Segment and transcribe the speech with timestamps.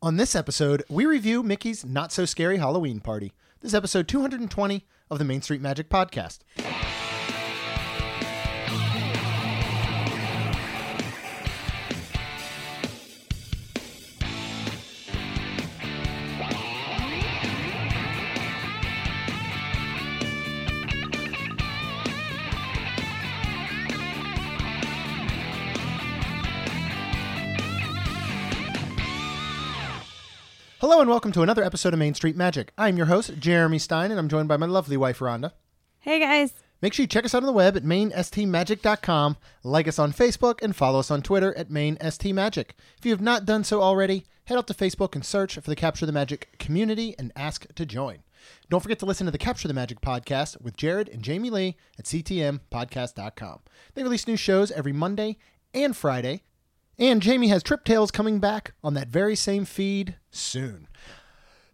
[0.00, 3.32] On this episode, we review Mickey's Not So Scary Halloween Party.
[3.60, 6.38] This is episode 220 of the Main Street Magic Podcast.
[30.88, 32.72] Hello and welcome to another episode of Main Street Magic.
[32.78, 35.52] I'm your host, Jeremy Stein, and I'm joined by my lovely wife, Rhonda.
[35.98, 36.54] Hey guys.
[36.80, 40.62] Make sure you check us out on the web at mainstmagic.com, like us on Facebook,
[40.62, 42.70] and follow us on Twitter at mainstmagic.
[42.96, 45.76] If you have not done so already, head out to Facebook and search for the
[45.76, 48.20] Capture the Magic community and ask to join.
[48.70, 51.76] Don't forget to listen to the Capture the Magic podcast with Jared and Jamie Lee
[51.98, 53.58] at ctmpodcast.com.
[53.92, 55.36] They release new shows every Monday
[55.74, 56.44] and Friday,
[56.98, 60.88] and Jamie has Trip Tales coming back on that very same feed soon.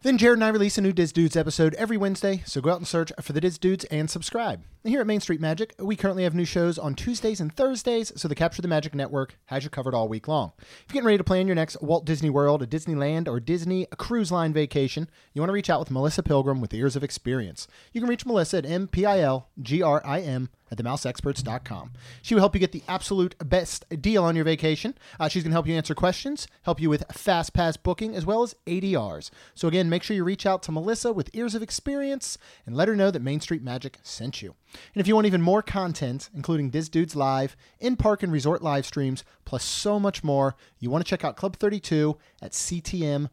[0.03, 2.79] Then Jared and I release a new Diz Dudes episode every Wednesday, so go out
[2.79, 4.63] and search for the Diz Dudes and subscribe.
[4.87, 8.29] Here at Main Street Magic, we currently have new shows on Tuesdays and Thursdays, so
[8.29, 10.53] the Capture the Magic Network has you covered all week long.
[10.59, 13.87] If you're getting ready to plan your next Walt Disney World, a Disneyland, or Disney
[13.97, 17.67] cruise line vacation, you want to reach out with Melissa Pilgrim with Ears of Experience.
[17.95, 21.93] You can reach Melissa at M-P-I-L-G-R-I-M at themouseexperts.com.
[22.23, 24.99] She will help you get the absolute best deal on your vacation.
[25.19, 28.27] Uh, she's going to help you answer questions, help you with fast pass booking, as
[28.27, 29.31] well as ADRs.
[29.55, 32.89] So again, make sure you reach out to Melissa with Ears of Experience and let
[32.89, 34.55] her know that Main Street Magic sent you.
[34.95, 38.63] And if you want even more content, including Diz Dudes Live, in park and resort
[38.63, 43.31] live streams, plus so much more, you want to check out Club 32 at ctmvip.com.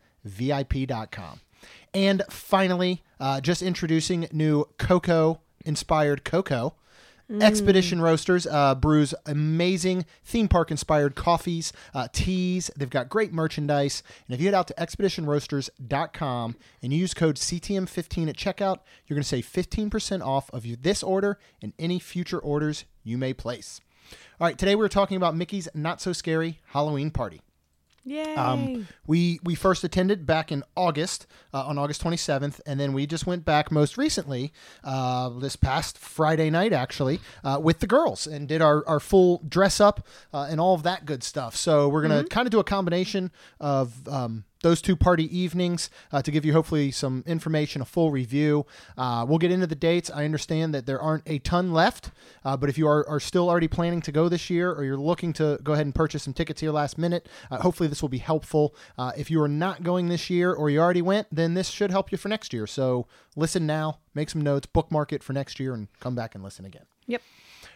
[1.93, 6.23] And finally, uh, just introducing new Cocoa inspired
[7.39, 12.69] Expedition Roasters uh, brews amazing theme park inspired coffees, uh, teas.
[12.75, 14.03] They've got great merchandise.
[14.27, 19.15] And if you head out to expeditionroasters.com and you use code CTM15 at checkout, you're
[19.15, 23.79] going to save 15% off of this order and any future orders you may place.
[24.39, 27.41] All right, today we're talking about Mickey's Not So Scary Halloween Party.
[28.03, 28.35] Yay.
[28.35, 33.05] Um, we we first attended back in August uh, on August 27th, and then we
[33.05, 34.51] just went back most recently
[34.83, 39.43] uh, this past Friday night actually uh, with the girls and did our, our full
[39.47, 41.55] dress up uh, and all of that good stuff.
[41.55, 46.21] So we're gonna kind of do a combination of um, those two party evenings uh,
[46.21, 48.65] to give you hopefully some information, a full review.
[48.97, 50.09] Uh, we'll get into the dates.
[50.09, 52.11] I understand that there aren't a ton left,
[52.43, 54.97] uh, but if you are, are still already planning to go this year or you're
[54.97, 58.09] looking to go ahead and purchase some tickets here last minute, uh, hopefully this will
[58.09, 58.75] be helpful.
[58.97, 61.91] Uh, if you are not going this year or you already went, then this should
[61.91, 62.67] help you for next year.
[62.67, 66.43] So listen now, make some notes, bookmark it for next year, and come back and
[66.43, 66.85] listen again.
[67.07, 67.21] Yep.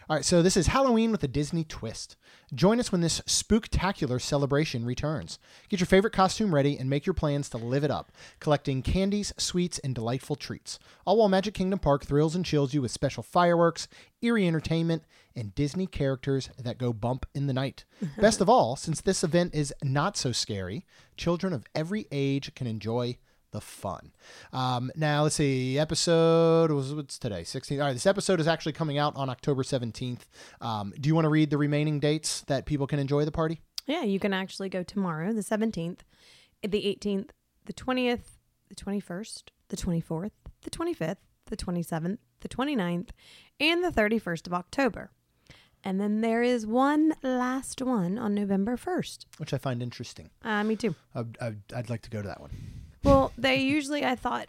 [0.08, 2.14] All right, so this is Halloween with a Disney twist.
[2.54, 5.40] Join us when this spooktacular celebration returns.
[5.68, 9.34] Get your favorite costume ready and make your plans to live it up, collecting candies,
[9.36, 10.78] sweets, and delightful treats.
[11.04, 13.88] All while Magic Kingdom Park thrills and chills you with special fireworks,
[14.22, 15.02] eerie entertainment,
[15.34, 17.84] and Disney characters that go bump in the night.
[18.16, 22.68] Best of all, since this event is not so scary, children of every age can
[22.68, 23.18] enjoy
[23.52, 24.12] the fun.
[24.52, 25.78] Um, now let's see.
[25.78, 27.42] Episode was what's today?
[27.42, 27.78] 16th.
[27.78, 30.22] All right, this episode is actually coming out on October 17th.
[30.60, 33.60] Um, do you want to read the remaining dates that people can enjoy the party?
[33.86, 36.00] Yeah, you can actually go tomorrow, the 17th,
[36.62, 37.30] the 18th,
[37.66, 38.24] the 20th,
[38.68, 40.32] the 21st, the 24th,
[40.62, 43.10] the 25th, the 27th, the 29th,
[43.60, 45.10] and the 31st of October.
[45.84, 49.26] And then there is one last one on November 1st.
[49.38, 50.30] Which I find interesting.
[50.42, 50.96] Uh, me too.
[51.14, 52.50] I'd, I'd, I'd like to go to that one.
[53.06, 54.48] Well, they usually, I thought,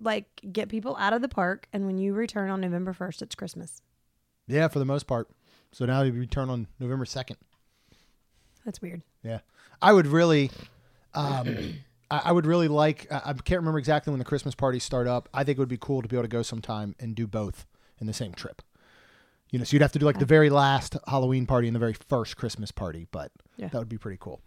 [0.00, 3.34] like get people out of the park, and when you return on November 1st, it's
[3.34, 3.82] Christmas.
[4.46, 5.28] Yeah, for the most part.
[5.72, 7.36] So now you return on November 2nd.
[8.64, 9.02] That's weird.
[9.22, 9.40] Yeah,
[9.80, 10.50] I would really,
[11.14, 11.74] um,
[12.10, 13.06] I, I would really like.
[13.10, 15.28] I, I can't remember exactly when the Christmas parties start up.
[15.32, 17.66] I think it would be cool to be able to go sometime and do both
[18.00, 18.62] in the same trip.
[19.50, 21.80] You know, so you'd have to do like the very last Halloween party and the
[21.80, 23.68] very first Christmas party, but Yeah.
[23.68, 24.40] that would be pretty cool.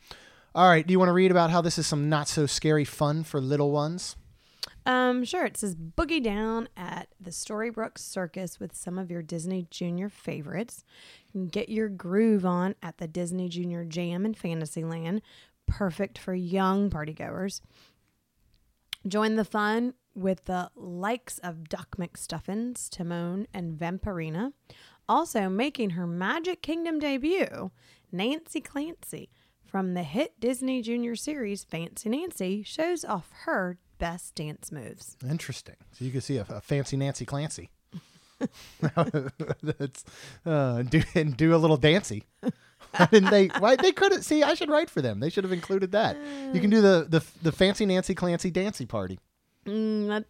[0.55, 2.85] All right, do you want to read about how this is some not so scary
[2.85, 4.15] fun for little ones?
[4.85, 5.45] Um, sure.
[5.45, 10.83] It says boogie down at the Storybook Circus with some of your Disney Junior favorites.
[11.25, 15.23] You can get your groove on at the Disney Junior Jam in Fantasyland.
[15.65, 17.61] Perfect for young partygoers.
[19.07, 24.53] Join the fun with the likes of Doc McStuffins, Timon, and Vampirina.
[25.09, 27.71] Also making her Magic Kingdom debut,
[28.11, 29.29] Nancy Clancy
[29.73, 35.17] from the hit Disney Junior series Fancy Nancy shows off her best dance moves.
[35.27, 35.77] Interesting.
[35.93, 37.71] So you can see a, a fancy Nancy Clancy.
[39.63, 40.05] That's
[40.45, 42.23] uh, do and do a little dancy.
[42.95, 43.47] Why didn't they?
[43.47, 44.43] Why they couldn't see?
[44.43, 45.19] I should write for them.
[45.19, 46.17] They should have included that.
[46.53, 49.17] You can do the the the fancy Nancy Clancy dancy party.
[49.65, 50.25] Mm, that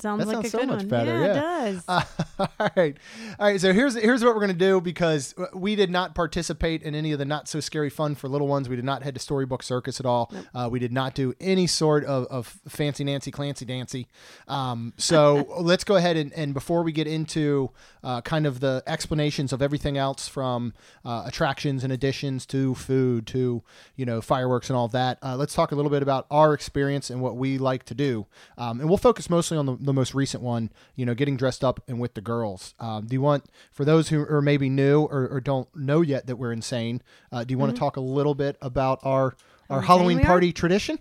[0.00, 0.88] sounds That like sounds a so good much one.
[0.88, 1.66] better, Yeah, yeah.
[1.66, 1.84] it does.
[1.88, 2.96] Uh, all right,
[3.40, 3.60] all right.
[3.60, 7.18] So here's here's what we're gonna do because we did not participate in any of
[7.18, 8.68] the not so scary fun for little ones.
[8.68, 10.32] We did not head to Storybook Circus at all.
[10.54, 14.06] Uh, we did not do any sort of, of fancy Nancy Clancy dancy.
[14.46, 17.70] Um, so let's go ahead and, and before we get into
[18.04, 20.74] uh, kind of the explanations of everything else from
[21.04, 23.62] uh, attractions and additions to food to
[23.96, 27.10] you know fireworks and all that, uh, let's talk a little bit about our experience
[27.10, 28.26] and what we like to do.
[28.56, 31.64] Um, and we'll focus mostly on the, the most recent one, you know, getting dressed
[31.64, 32.74] up and with the girls.
[32.78, 36.26] Um, do you want, for those who are maybe new or, or don't know yet
[36.28, 37.02] that we're insane,
[37.32, 39.36] uh, do you want to talk a little bit about our
[39.70, 40.98] our Halloween party tradition?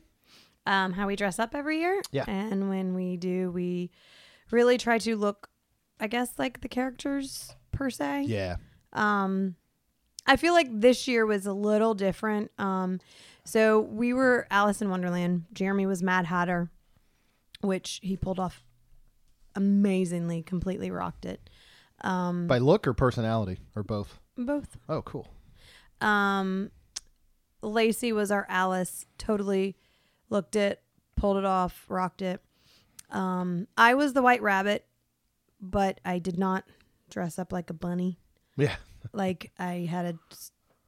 [0.68, 2.02] um, how we dress up every year.
[2.12, 2.26] Yeah.
[2.28, 3.90] And when we do, we
[4.52, 5.50] really try to look,
[6.00, 8.26] I guess, like the characters per se.
[8.28, 8.58] Yeah.
[8.94, 9.56] Um,
[10.28, 12.52] I feel like this year was a little different.
[12.60, 13.00] Um,
[13.46, 15.46] so we were Alice in Wonderland.
[15.54, 16.70] Jeremy was Mad Hatter,
[17.62, 18.62] which he pulled off
[19.58, 21.50] amazingly, completely rocked it.
[22.02, 24.20] Um, By look or personality or both?
[24.38, 24.78] both.
[24.88, 25.28] Oh, cool.
[26.00, 26.70] Um,
[27.64, 29.06] Lacey was our Alice.
[29.18, 29.76] Totally
[30.30, 30.82] looked it,
[31.16, 32.42] pulled it off, rocked it.
[33.10, 34.86] Um, I was the White Rabbit,
[35.60, 36.66] but I did not
[37.10, 38.20] dress up like a bunny.
[38.56, 38.76] Yeah.
[39.14, 40.20] Like I had a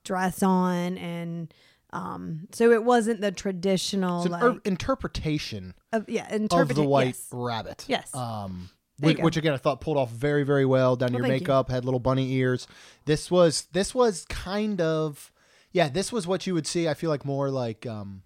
[0.04, 1.54] dress on, and
[1.92, 7.08] um, so it wasn't the traditional an like er- interpretation of, yeah of the white
[7.08, 7.28] yes.
[7.32, 7.86] rabbit.
[7.88, 8.14] Yes.
[8.14, 8.70] Um,
[9.00, 11.46] which, which again I thought pulled off very very well down Well, your thank you.
[11.46, 11.70] makeup.
[11.70, 12.68] Had little bunny ears.
[13.06, 15.32] This was this was kind of
[15.72, 15.90] yeah.
[15.90, 16.88] This was what you would see.
[16.88, 18.24] I feel like more like um,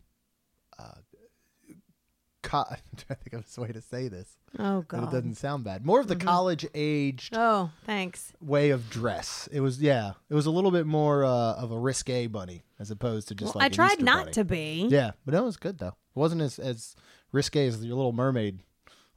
[2.53, 4.37] co- I'm trying to think of a way to say this.
[4.59, 4.97] Oh god.
[4.97, 5.07] Mm-hmm.
[5.07, 5.85] it doesn't sound bad.
[5.85, 8.33] More of the college aged Oh, thanks.
[8.41, 9.49] way of dress.
[9.51, 10.13] It was yeah.
[10.29, 13.55] It was a little bit more uh, of a risque bunny as opposed to just
[13.55, 14.31] Well, like I tried Easter not bunny.
[14.33, 14.87] to be.
[14.89, 15.87] Yeah, but that was good though.
[16.15, 16.95] It wasn't as as
[17.31, 18.59] risque as your Little Mermaid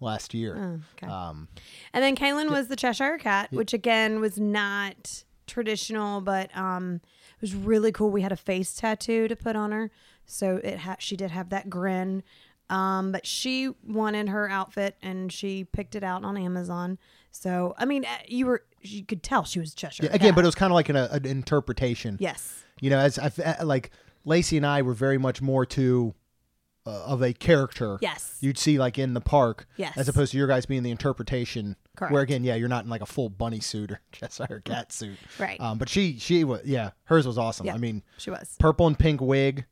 [0.01, 0.57] last year.
[0.59, 1.13] Oh, okay.
[1.13, 1.49] Um,
[1.93, 7.41] And then Kaylin was the Cheshire Cat, which again was not traditional, but um, it
[7.41, 8.11] was really cool.
[8.11, 9.91] We had a face tattoo to put on her,
[10.25, 12.23] so it ha- she did have that grin.
[12.69, 16.99] Um, but she wanted her outfit, and she picked it out on Amazon.
[17.31, 20.05] So I mean, uh, you were you could tell she was Cheshire.
[20.05, 20.35] yeah, again, Cat.
[20.37, 22.17] but it was kind of like an, uh, an interpretation.
[22.21, 23.91] yes, You know, as I f- like
[24.25, 26.15] Lacey and I were very much more to
[26.87, 27.99] uh, of a character.
[28.01, 29.97] yes, You'd see like in the park, Yes.
[29.97, 31.75] as opposed to your guys being the interpretation.
[31.97, 32.13] Correct.
[32.13, 35.17] Where again, yeah, you're not in like a full bunny suit or Cheshire cat suit.
[35.41, 35.61] right.
[35.61, 37.67] Um, but she, she was, yeah, hers was awesome.
[37.67, 37.75] Yeah.
[37.75, 38.55] I mean, she was.
[38.61, 39.65] purple and pink wig,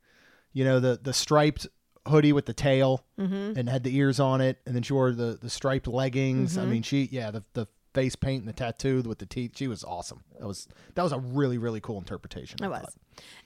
[0.53, 1.67] you know, the the striped
[2.07, 3.57] hoodie with the tail Mm-hmm.
[3.57, 6.57] and had the ears on it, and then she wore the the striped leggings.
[6.57, 6.69] I Mhm.
[6.69, 9.51] mean, she, yeah, the the face paint and the tattoo with the teeth.
[9.55, 10.23] She was awesome.
[10.39, 12.59] That was that was a really really cool interpretation.
[12.61, 12.81] I It was.
[12.81, 12.93] thought.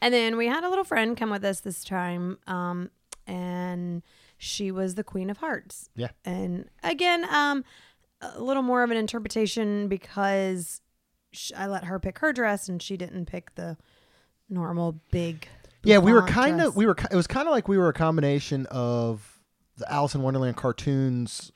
[0.02, 2.90] And then we had a little friend come with us this time, um,
[3.28, 4.02] and
[4.38, 5.90] she was the Queen of Hearts.
[5.96, 6.10] Yeah.
[6.26, 7.64] And again, um,
[8.22, 10.82] a little more of an interpretation because
[11.32, 13.78] sh- I let her pick her dress and she didn't pick the
[14.50, 15.48] normal big.
[15.84, 16.96] Yeah, we were kind of we were.
[17.12, 19.40] It was kind of like we were a combination of
[19.78, 21.52] the Alice in Wonderland cartoons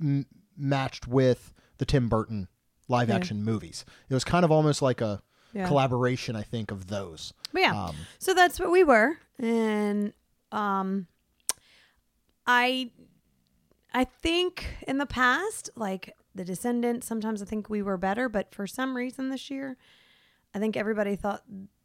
[0.00, 0.26] m-
[0.56, 2.48] matched with the Tim Burton
[2.88, 3.16] live Yeah.
[3.16, 3.84] action movies.
[4.10, 5.22] It was kind of almost like a
[5.54, 5.66] Yeah.
[5.66, 7.32] collaboration, I think, of those.
[7.52, 10.12] But yeah, Um, so that's what we were, and
[10.50, 11.06] um,
[12.46, 12.90] I,
[13.94, 18.54] I think in the past, like the Descendants, sometimes I think we were better, but
[18.54, 19.76] for some reason this year,
[20.54, 21.42] I think everybody thought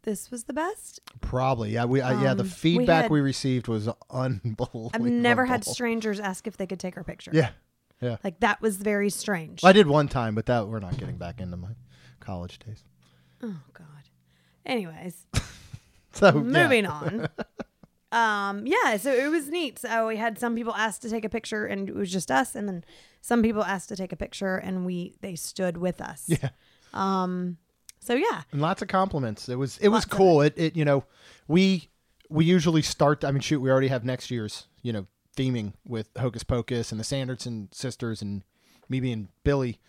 [0.08, 1.02] this was the best.
[1.20, 1.84] probably, yeah.
[1.86, 2.34] We uh, yeah.
[2.34, 4.90] The Um, we feedback had- we received was unbelievable.
[4.94, 7.32] I've never had strangers ask if they could take our picture.
[7.34, 7.50] Yeah,
[8.02, 8.16] yeah.
[8.24, 9.64] like that was very strange.
[9.64, 11.72] I did one time, but that we're not getting back into my
[12.22, 12.84] college days.
[13.44, 13.86] oh God.
[14.66, 15.26] Anyways,
[16.14, 16.32] So yeah.
[16.34, 17.28] moving on.
[18.12, 19.80] Um, yeah, so it was neat.
[19.80, 22.56] So we had some people asked to take a picture and it was just us,
[22.56, 22.84] and then
[23.22, 26.24] some people asked to take a picture and we they stood with us.
[26.28, 26.50] Yeah.
[26.94, 27.58] Um
[28.08, 28.44] so yeah.
[28.54, 29.50] and lots of compliments.
[29.50, 30.42] It was it was Lots of cool.
[30.42, 30.54] It.
[30.56, 31.04] it you know
[31.48, 31.90] we
[32.30, 33.26] we usually start.
[33.26, 37.00] I mean, shoot, we already have next year's you know theming with Hocus Pocus and
[37.00, 38.44] the Sanderson sisters and
[38.90, 39.80] me being Billy.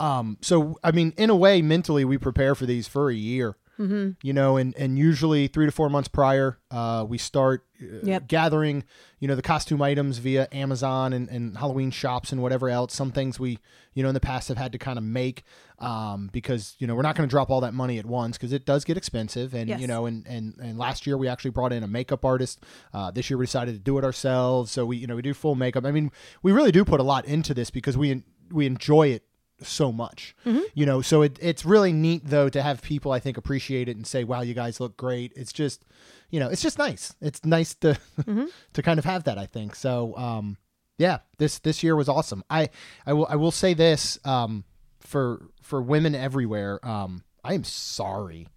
[0.00, 3.56] Um, so I mean, in a way, mentally we prepare for these for a year.
[3.78, 4.10] Mm-hmm.
[4.22, 8.26] You know, and and usually three to four months prior, uh, we start uh, Yep.
[8.28, 8.82] gathering,
[9.20, 12.92] you know, the costume items via Amazon and, and Halloween shops and whatever else.
[12.92, 13.58] Some things we,
[13.94, 15.44] you know, in the past have had to kind of make
[15.78, 18.52] um, because you know we're not going to drop all that money at once because
[18.52, 19.54] it does get expensive.
[19.54, 19.80] And Yes.
[19.80, 22.64] you know, and, and and last year we actually brought in a makeup artist.
[22.92, 24.72] Uh, this year we decided to do it ourselves.
[24.72, 25.84] So we, you know, we do full makeup.
[25.86, 26.10] I mean,
[26.42, 29.22] we really do put a lot into this because we we enjoy it
[29.62, 30.34] so much.
[30.74, 33.96] You know, so it, it's really neat though to have people I think appreciate it
[33.96, 35.84] and say, "Wow, you guys look great." It's just,
[36.30, 37.14] you know, it's just nice.
[37.20, 37.98] It's nice to
[38.72, 39.38] to kind of have that.
[39.38, 40.16] I think so.
[40.16, 40.56] Um,
[40.98, 42.44] yeah, this this year was awesome.
[42.50, 42.70] I
[43.06, 44.64] I will I will say this um,
[45.00, 46.84] for for women everywhere.
[46.86, 48.48] Um, I am sorry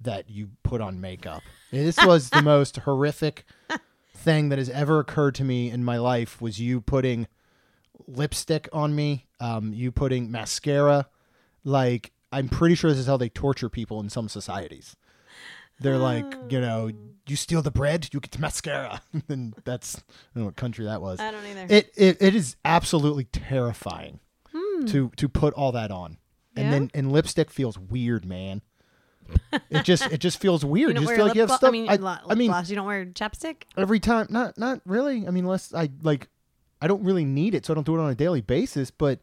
[0.00, 1.42] that you put on makeup.
[1.70, 3.44] This was the most horrific
[4.14, 6.40] thing that has ever occurred to me in my life.
[6.40, 7.26] Was you putting
[8.06, 9.26] lipstick on me?
[9.40, 11.08] Um, you putting mascara?
[11.64, 14.96] Like I'm pretty sure this is how they torture people in some societies.
[15.80, 16.90] They're like, you know,
[17.26, 20.00] you steal the bread, you get the mascara, and that's I
[20.34, 21.18] don't know what country that was.
[21.20, 21.66] I don't either.
[21.68, 24.20] It it, it is absolutely terrifying
[24.86, 26.18] to to put all that on,
[26.56, 26.72] and Hmm.
[26.72, 26.78] Yeah?
[26.78, 28.62] then and lipstick feels weird, man.
[29.70, 30.94] it just it just feels weird.
[30.94, 31.68] you You, just feel like you have stuff.
[31.68, 32.68] I mean, I, lip I mean, gloss.
[32.68, 33.62] You don't wear chapstick.
[33.76, 35.26] every time, not not really.
[35.26, 36.28] I mean, unless I like,
[36.82, 38.90] I don't really need it, so I don't do it on a daily basis.
[38.90, 39.20] But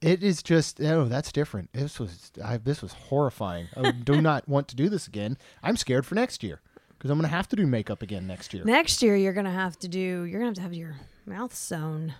[0.00, 1.72] it is just oh, that's different.
[1.72, 3.68] This was I, this was horrifying.
[3.76, 5.38] I do not want to do this again.
[5.62, 8.54] I'm scared for next year because I'm going to have to do makeup again next
[8.54, 8.64] year.
[8.64, 10.22] Next year, you're gonna have to do.
[10.24, 10.96] You're gonna have to have your
[11.26, 12.14] mouth sewn.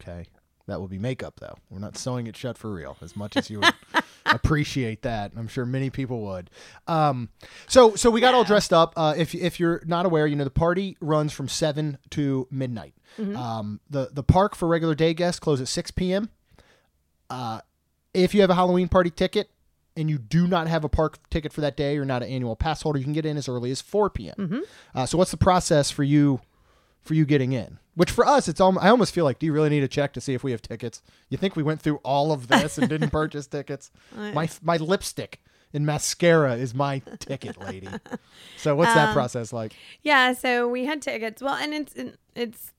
[0.00, 0.26] Okay.
[0.66, 1.54] That will be makeup, though.
[1.70, 3.74] We're not sewing it shut for real, as much as you would
[4.26, 5.30] appreciate that.
[5.36, 6.50] I'm sure many people would.
[6.88, 7.28] Um,
[7.68, 8.92] so, so we got all dressed up.
[8.96, 12.94] Uh, if if you're not aware, you know the party runs from seven to midnight.
[13.36, 16.30] Um, the the park for regular day guests closes at six p.m.
[17.30, 17.60] Uh,
[18.12, 19.50] if you have a Halloween party ticket
[19.96, 22.56] and you do not have a park ticket for that day, you're not an annual
[22.56, 22.98] pass holder.
[22.98, 24.62] You can get in as early as four p.m.
[24.94, 26.40] Uh, so, what's the process for you?
[27.06, 27.78] For you getting in.
[27.94, 30.12] Which for us, it's almost, I almost feel like, do you really need a check
[30.14, 31.02] to see if we have tickets?
[31.30, 33.90] You think we went through all of this and didn't purchase tickets?
[34.14, 35.40] My my lipstick
[35.72, 37.88] and mascara is my ticket, lady.
[38.58, 39.74] So what's that process like?
[40.02, 41.40] Yeah, so we had tickets.
[41.40, 41.94] Well, and it's
[42.34, 42.72] it's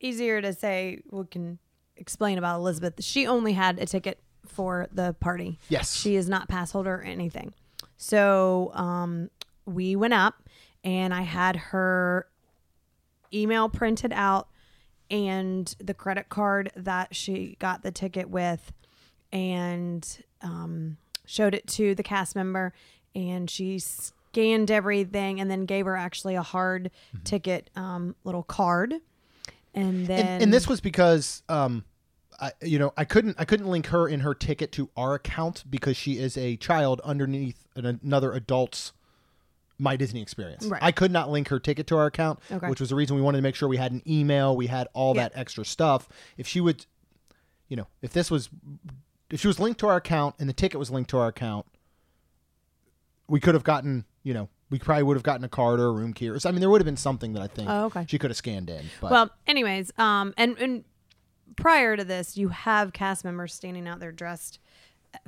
[0.00, 1.00] easier to say.
[1.10, 1.58] We can
[1.96, 3.02] explain about Elizabeth.
[3.02, 5.58] She only had a ticket for the party.
[5.68, 5.96] Yes.
[5.96, 7.54] she is not pass holder or anything.
[7.96, 9.30] So um,
[9.66, 10.34] we went up,
[10.84, 12.26] and I had her
[13.34, 14.48] email printed out
[15.10, 18.72] and the credit card that she got the ticket with,
[19.30, 20.96] and um,
[21.26, 22.72] showed it to the cast member,
[23.14, 26.90] and she scanned everything, and then gave her actually a hard
[27.24, 28.94] ticket um, little card,
[29.74, 31.84] and then and, and this was because um
[32.40, 35.64] I, you know I couldn't I couldn't link her in her ticket to our account
[35.68, 38.92] because she is a child underneath an, another adult's
[39.82, 40.64] my Disney experience.
[40.64, 40.80] Right.
[40.82, 42.68] I could not link her ticket to our account, Okay.
[42.68, 44.86] which was the reason we wanted to make sure we had an email, we had
[44.92, 45.24] all Yeah.
[45.24, 46.08] that extra stuff.
[46.36, 46.86] If she would,
[47.68, 48.48] you know, if this was,
[49.28, 51.66] if she was linked to our account and the ticket was linked to our account,
[53.26, 55.92] we could have gotten, you know, we probably would have gotten a card or a
[55.92, 56.38] room key or.
[56.44, 58.04] I mean, there would have been something that I think Oh, okay.
[58.08, 58.86] she could have scanned in.
[59.00, 60.84] But Well, anyways, um, and and
[61.56, 64.58] prior to this, you have cast members standing out there dressed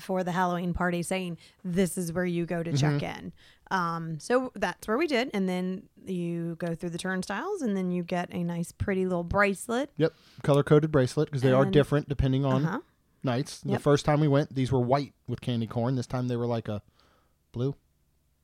[0.00, 3.32] for the Halloween party, saying this is where you go to check in.
[3.70, 7.90] Um, so that's where we did, and then you go through the turnstiles, and then
[7.90, 9.90] you get a nice, pretty little bracelet.
[9.96, 10.12] Yep,
[10.42, 12.80] color coded bracelet because they are different depending on Uh-huh.
[13.22, 13.60] nights.
[13.60, 13.80] The Yep.
[13.80, 15.94] first time we went, these were white with candy corn.
[15.96, 16.82] This time they were like a
[17.52, 17.74] blue,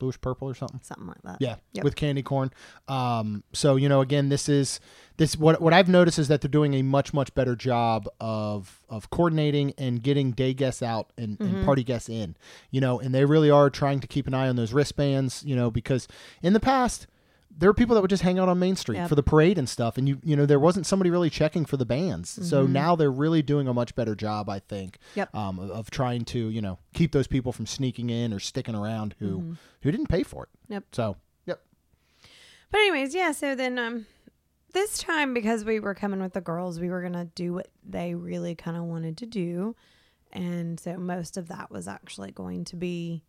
[0.01, 0.79] bluish purple or something.
[0.83, 1.37] Something like that.
[1.39, 1.83] Yeah, Yep.
[1.85, 2.51] with candy corn.
[2.87, 4.79] Um, so you know, again, this is
[5.17, 8.81] this what what I've noticed is that they're doing a much much better job of
[8.89, 11.55] of coordinating and getting day guests out and, Mm-hmm.
[11.57, 12.35] and party guests in.
[12.71, 15.43] You know, and they really are trying to keep an eye on those wristbands.
[15.45, 16.07] You know, because
[16.41, 17.07] in the past.
[17.57, 19.09] There were people that would just hang out on Main Street Yep.
[19.09, 21.77] for the parade and stuff, and you you know there wasn't somebody really checking for
[21.77, 22.39] the bands.
[22.49, 25.19] So now they're really doing a much better job, I think, Mm-hmm.
[25.19, 25.35] Yep.
[25.35, 28.75] um, of, of trying to you know keep those people from sneaking in or sticking
[28.75, 29.53] around who Mm-hmm.
[29.83, 30.49] who didn't pay for it.
[30.69, 30.83] Yep.
[30.93, 31.61] So yep.
[32.71, 33.31] But anyways, yeah.
[33.31, 34.05] So then, um,
[34.73, 38.15] this time because we were coming with the girls, we were gonna do what they
[38.15, 39.75] really kind of wanted to do,
[40.31, 43.23] and so most of that was actually going to be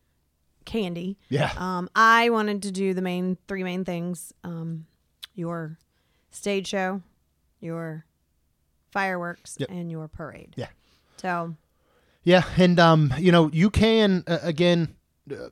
[0.65, 1.19] candy.
[1.29, 1.53] Yeah.
[1.57, 4.87] Um, I wanted to do the main three main things: um,
[5.35, 5.79] your
[6.31, 7.03] stage show,
[7.61, 8.05] your
[8.91, 9.71] fireworks, Yep.
[9.71, 10.55] and your parade.
[10.57, 10.69] Yeah.
[11.17, 11.55] So
[12.25, 14.95] Yeah, and um, you know, you can uh, again,
[15.31, 15.49] uh,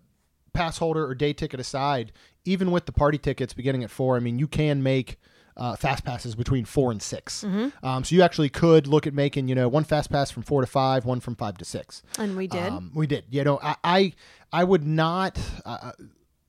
[0.52, 2.12] pass holder or day ticket aside,
[2.44, 4.16] even with the party tickets beginning at four.
[4.16, 5.18] I mean, you can make
[5.56, 7.44] uh, fast passes between four and 6
[7.82, 10.60] Um, so you actually could look at making, you know, one fast pass from four
[10.62, 12.02] to five, one from five to six.
[12.18, 12.72] and we did.
[12.72, 13.24] Um, we did.
[13.30, 14.12] You know, I I,
[14.52, 15.38] I would not.
[15.64, 15.92] Uh,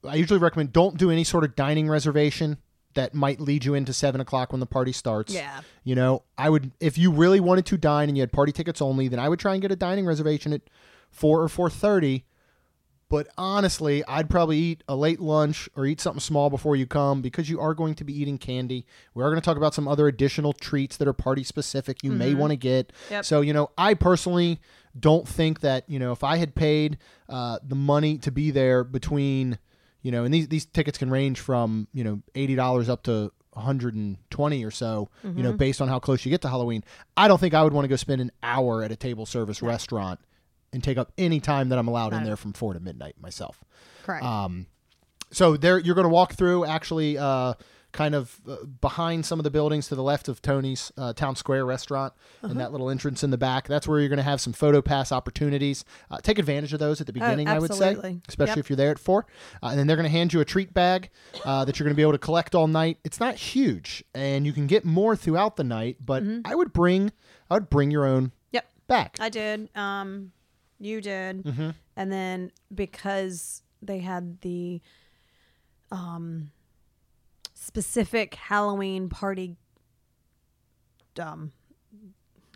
[0.07, 2.57] I usually recommend don't do any sort of dining reservation
[2.93, 5.33] that might lead you into seven o'clock when the party starts.
[5.33, 5.61] Yeah.
[5.83, 8.81] You know, I would if you really wanted to dine and you had party tickets
[8.81, 10.61] only, then I would try and get a dining reservation at
[11.09, 12.25] four or four thirty.
[13.11, 17.21] But honestly, I'd probably eat a late lunch or eat something small before you come
[17.21, 18.85] because you are going to be eating candy.
[19.13, 22.13] We are going to talk about some other additional treats that are party specific you
[22.13, 22.93] may want to get.
[23.09, 23.25] Yep.
[23.25, 24.61] So, you know, I personally
[24.97, 28.85] don't think that, you know, if I had paid uh, the money to be there
[28.85, 29.59] between,
[30.01, 34.63] you know, and these, these tickets can range from, you know, $80 up to 120
[34.63, 36.81] or so, you know, based on how close you get to Halloween.
[37.17, 39.61] I don't think I would want to go spend an hour at a table service
[39.61, 40.21] restaurant
[40.73, 43.63] and take up any time that I'm allowed in there from 4 to midnight myself.
[44.03, 44.23] Correct.
[44.23, 44.67] Um,
[45.31, 47.53] so there, you're going to walk through actually, uh,
[47.91, 51.35] kind of uh, behind some of the buildings to the left of Tony's uh, Town
[51.35, 53.67] Square restaurant and that little entrance in the back.
[53.67, 55.83] That's where you're going to have some photo pass opportunities.
[56.09, 58.57] Uh, take advantage of those at the beginning, I would say, especially Yep.
[58.59, 59.25] if you're there at four.
[59.61, 61.09] Uh, and then they're going to hand you a treat bag
[61.43, 62.97] uh, that you're going to be able to collect all night.
[63.03, 65.97] It's not huge, and you can get more throughout the night.
[65.99, 67.11] But I would bring,
[67.49, 68.69] I would bring your own yep.
[68.87, 69.17] Back.
[69.19, 69.69] I did.
[69.75, 70.31] Um,
[70.81, 71.45] you did.
[71.95, 74.81] And then because they had the
[75.91, 76.51] um
[77.53, 79.55] specific Halloween party
[81.19, 81.51] um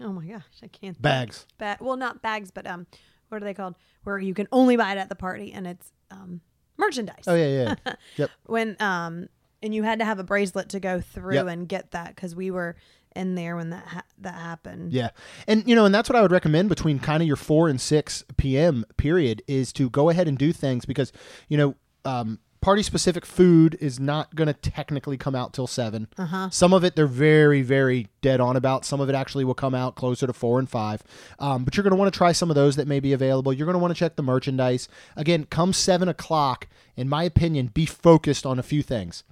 [0.02, 1.00] oh my gosh, I can't.
[1.02, 1.46] Bags.
[1.58, 2.88] Ba- well, not bags, but um
[3.30, 3.76] what are they called?
[4.04, 6.42] Where you can only buy it at the party and it's um
[6.78, 7.24] merchandise.
[7.28, 7.96] Oh yeah, yeah.
[8.18, 8.30] yep.
[8.46, 9.28] When um
[9.62, 11.48] and you had to have a bracelet to go through Yep.
[11.48, 12.76] and get that cuz we were
[13.16, 14.92] in there when that ha- that happened.
[14.92, 15.10] Yeah.
[15.48, 17.80] And, you know, and that's what I would recommend between kind of your 4 and
[17.80, 18.86] 6 p.m.
[18.98, 21.12] period is to go ahead and do things because,
[21.48, 26.08] you know, um, party specific food is not going to technically come out till 7.
[26.18, 26.50] Uh-huh.
[26.50, 28.86] Some of it they're very, very dead on about.
[28.86, 31.04] Some of it actually will come out closer to 4 and 5.
[31.40, 33.54] Um, but you're going to want to try some of those that may be available.
[33.54, 34.88] You're going to want to check the merchandise.
[35.16, 39.24] Again, come 7 o'clock, in my opinion, be focused on a few things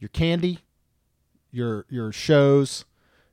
[0.00, 0.58] your candy,
[1.50, 2.84] your your shows,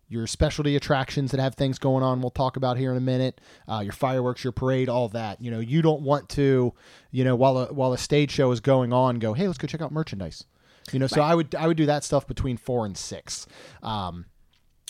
[0.07, 2.21] your specialty attractions that have things going on.
[2.21, 3.41] We'll talk about here in a minute.
[3.67, 5.41] Uh, your fireworks, your parade, all that.
[5.41, 6.73] You know, you don't want to,
[7.11, 9.67] you know, while a while a stage show is going on, go, hey, let's go
[9.67, 10.45] check out merchandise.
[10.91, 13.47] You know, so I would I would do that stuff between four and six.
[13.81, 14.25] Um,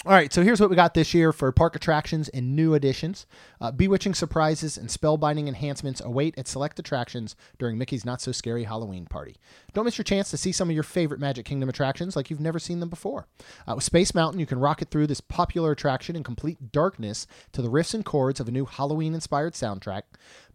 [0.04, 3.26] all right, so here's what we got this year for park attractions and new additions.
[3.60, 8.66] Uh, bewitching surprises and spellbinding enhancements await at select attractions during Mickey's Not So Scary
[8.66, 9.38] Halloween Party.
[9.74, 12.40] Don't miss your chance to see some of your favorite Magic Kingdom attractions like you've
[12.40, 13.26] never seen them before.
[13.68, 17.64] Uh, with Space Mountain, you can rocket through this popular attraction in complete darkness to
[17.64, 20.04] the riffs and chords of a new Halloween inspired soundtrack.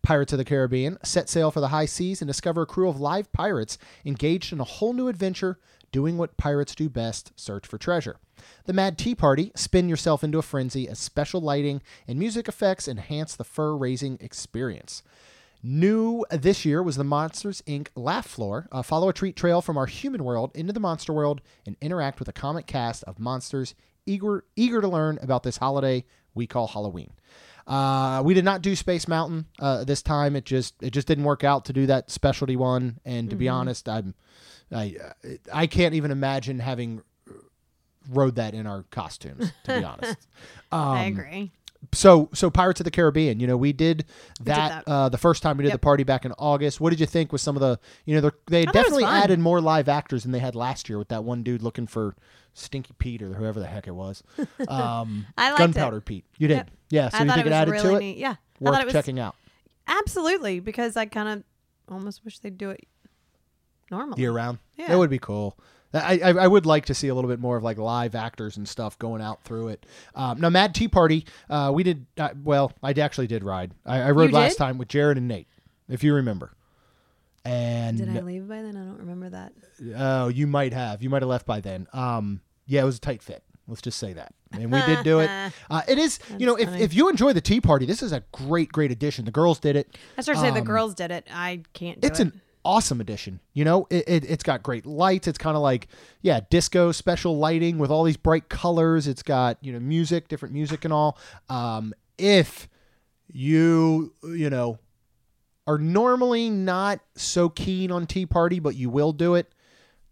[0.03, 3.00] Pirates of the Caribbean, set sail for the high seas and discover a crew of
[3.00, 5.59] live pirates engaged in a whole new adventure
[5.92, 8.18] doing what pirates do best search for treasure.
[8.64, 12.88] The Mad Tea Party, spin yourself into a frenzy as special lighting and music effects
[12.88, 15.03] enhance the fur raising experience.
[15.62, 17.88] New this year was the Monsters Inc.
[17.94, 18.66] Laugh Floor.
[18.72, 22.18] Uh, follow a treat trail from our human world into the monster world and interact
[22.18, 23.74] with a comic cast of monsters
[24.07, 27.12] eager eager to learn about this holiday we call Halloween.
[27.66, 30.35] Uh, we did not do Space Mountain uh, this time.
[30.35, 32.98] It just it just didn't work out to do that specialty one.
[33.05, 34.14] And to be honest, I'm
[34.72, 34.96] I
[35.52, 37.02] I can't even imagine having
[38.09, 39.52] rode that in our costumes.
[39.64, 40.16] To be honest.
[40.72, 41.50] I Um, agree.
[41.92, 44.04] so so Pirates of the Caribbean, you know, we did
[44.42, 44.90] that, that.
[44.90, 45.80] Uh, the first time we did Yep.
[45.80, 46.80] the party back in August.
[46.80, 48.85] What did you think with some of the you know they I thought it was
[48.85, 51.87] definitely added more live actors than they had last year with that one dude looking
[51.87, 52.14] for
[52.54, 54.22] Stinky Pete or whoever the heck it was.
[54.68, 56.04] Um, I liked Gunpowder it.
[56.04, 56.24] Pete.
[56.38, 56.56] You did.
[56.59, 56.70] Yep.
[56.90, 58.00] Yeah, so I you think it it, added really to it?
[58.00, 58.16] neat.
[58.18, 59.35] Yeah, I Worth thought it was checking out
[59.87, 61.44] absolutely because I kind of
[61.92, 62.87] almost wish they'd do it
[63.90, 64.20] normally.
[64.20, 64.59] year round.
[64.76, 64.88] Yeah.
[64.88, 65.59] That would be cool.
[65.92, 68.57] I, I I would like to see a little bit more of like live actors
[68.57, 69.87] and stuff going out through it.
[70.14, 72.72] Um, now, Mad Tea Party, uh, we did uh, well.
[72.83, 73.72] I actually did ride.
[73.85, 74.59] I, I rode You last did?
[74.59, 75.48] time with Jared and Nate,
[75.88, 76.53] if you remember.
[77.44, 78.76] And Did I leave by then?
[78.76, 79.53] I don't remember that.
[79.96, 81.03] Oh, you might have.
[81.03, 81.87] You might have left by then.
[81.92, 83.42] Um, yeah, it was a tight fit.
[83.66, 84.35] Let's just say that.
[84.53, 85.31] And we did do it.
[85.70, 86.83] Uh, it is, you know, if, funny.
[86.83, 89.24] if you enjoy the tea party, this is a great, great addition.
[89.24, 89.96] The girls did it.
[90.18, 91.26] I started to say the Um, girls did it.
[91.33, 92.24] I can't do It's it.
[92.26, 93.40] an awesome addition.
[93.53, 95.29] You know, it, it, it's got great lights.
[95.29, 95.88] It's kind of like,
[96.23, 99.07] yeah, disco special lighting with all these bright colors.
[99.07, 101.18] It's got, you know, music, different music and all.
[101.49, 102.68] Um, if
[103.29, 104.79] you, you know,
[105.66, 109.53] are normally not so keen on Tea Party, but you will do it.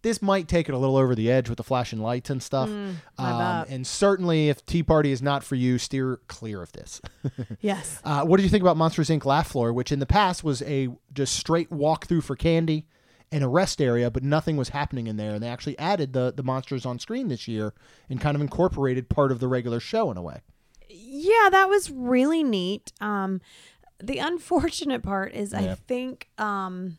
[0.08, 2.70] This might take it a little over the edge with the flashing lights and stuff.
[3.18, 7.02] I um, and certainly, if Tea Party is not for you, steer clear of this.
[7.60, 8.00] yes.
[8.02, 9.26] Uh, what did you think about Monsters Inc.
[9.26, 12.86] Laugh Floor, which in the past was a just straight walkthrough for candy
[13.30, 15.34] and a rest area, but nothing was happening in there.
[15.34, 17.74] And they actually added the the monsters on screen this year
[18.08, 20.40] and kind of incorporated part of the regular show in a way.
[20.88, 22.94] Yeah, that was really neat.
[22.98, 23.42] Um,
[24.02, 25.72] the unfortunate part is Yeah.
[25.72, 26.96] I think um,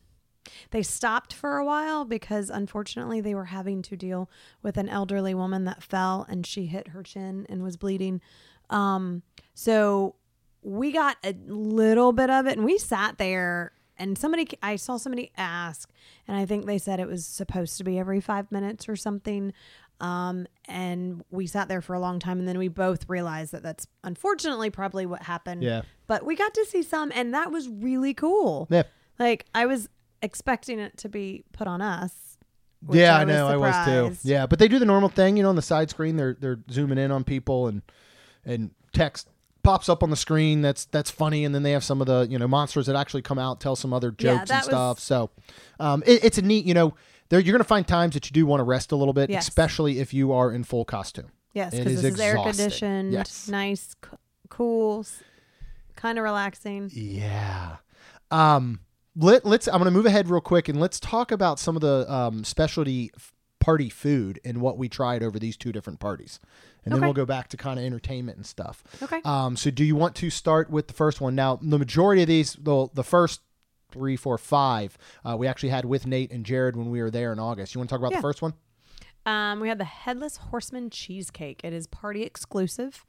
[0.72, 4.30] they stopped for a while because unfortunately they were having to deal
[4.62, 8.22] with an elderly woman that fell and she hit her chin and was bleeding.
[8.70, 9.24] Um,
[9.54, 10.16] so
[10.62, 14.98] we got a little bit of it and we sat there and somebody I saw
[14.98, 15.92] somebody ask,
[16.28, 19.54] and I think they said it was supposed to be every five minutes or something.
[20.00, 23.62] Um, and we sat there for a long time, and then we both realized that
[23.62, 25.64] that's unfortunately probably what happened.
[25.64, 25.82] Yeah.
[26.08, 28.68] But we got to see some, and that was really cool.
[28.72, 28.84] Yeah.
[29.20, 29.90] Like I was
[30.22, 32.38] expecting it to be put on us.
[32.92, 33.48] Yeah, I was know.
[33.48, 33.86] I was
[34.22, 34.28] too.
[34.30, 36.16] Yeah, but they do the normal thing, you know, on the side screen.
[36.16, 37.82] They're they're zooming in on people and
[38.46, 39.28] and text
[39.64, 40.62] pops up on the screen.
[40.62, 43.22] That's that's funny, and then they have some of the you know monsters that actually
[43.22, 44.98] come out, tell some other jokes that and stuff.
[44.98, 45.30] was- So,
[45.80, 46.94] um, it, it's a neat, you know,
[47.28, 49.48] there you're gonna find times that you do want to rest a little bit, Yes.
[49.50, 51.32] especially if you are in full costume.
[51.54, 53.50] Yes, because is this is air conditioned, Yes.
[53.50, 54.18] nice, c-
[54.50, 55.06] cool,
[55.98, 56.90] kind of relaxing.
[56.94, 57.76] Yeah.
[58.32, 58.80] Um.
[59.20, 59.68] Let, let's.
[59.68, 62.44] I'm going to move ahead real quick and let's talk about some of the um,
[62.44, 66.40] specialty f- party food and what we tried over these two different parties,
[66.86, 67.08] and then Okay.
[67.08, 68.84] we'll go back to kind of entertainment and stuff.
[69.04, 69.22] Okay.
[69.26, 69.58] Um.
[69.58, 71.36] So, do you want to start with the first one?
[71.36, 73.42] Now, the majority of these, the the first
[73.92, 77.34] three, four, five, uh, we actually had with Nate and Jared when we were there
[77.34, 77.74] in August.
[77.76, 78.18] You want to talk about Yeah.
[78.20, 78.54] the first one?
[79.26, 81.62] Um, we had the Headless Horseman cheesecake.
[81.64, 83.06] It is party exclusive,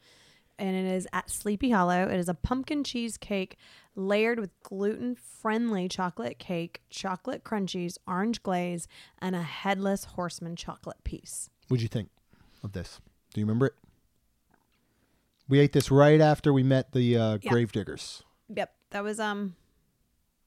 [0.60, 2.06] and it is at Sleepy Hollow.
[2.06, 3.56] It is a pumpkin cheesecake
[3.96, 8.86] layered with gluten-friendly chocolate cake, chocolate crunchies, orange glaze,
[9.18, 11.50] and a Headless Horseman chocolate piece.
[11.68, 12.10] What'd you think
[12.62, 13.00] of this?
[13.34, 13.74] Do you remember it?
[15.48, 17.50] We ate this right after we met the uh, Yeah.
[17.50, 18.22] Gravediggers.
[18.54, 19.56] Yep, that was um,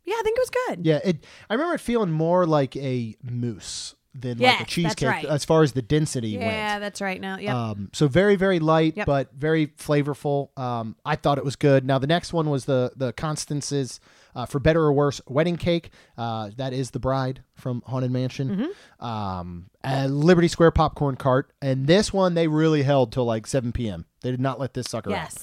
[0.05, 0.85] yeah, I think it was good.
[0.85, 1.25] Yeah, it.
[1.49, 5.25] I remember it feeling more like a mousse than Yes, like a cheesecake right.
[5.25, 6.81] as far as the density Yeah, went.
[6.81, 7.19] that's right.
[7.19, 7.53] Now, yep.
[7.55, 9.05] Um, so very very light, Yep.
[9.07, 10.57] but very flavorful.
[10.57, 11.85] Um, I thought it was good.
[11.85, 13.99] Now the next one was the the Constance's
[14.35, 15.91] uh, for better or worse wedding cake.
[16.17, 18.49] Uh, that is the bride from Haunted Mansion.
[18.99, 19.05] Mm-hmm.
[19.05, 23.71] Um, a Liberty Square popcorn cart, and this one they really held till like 7
[23.71, 24.05] p.m.
[24.21, 25.33] They did not let this sucker out.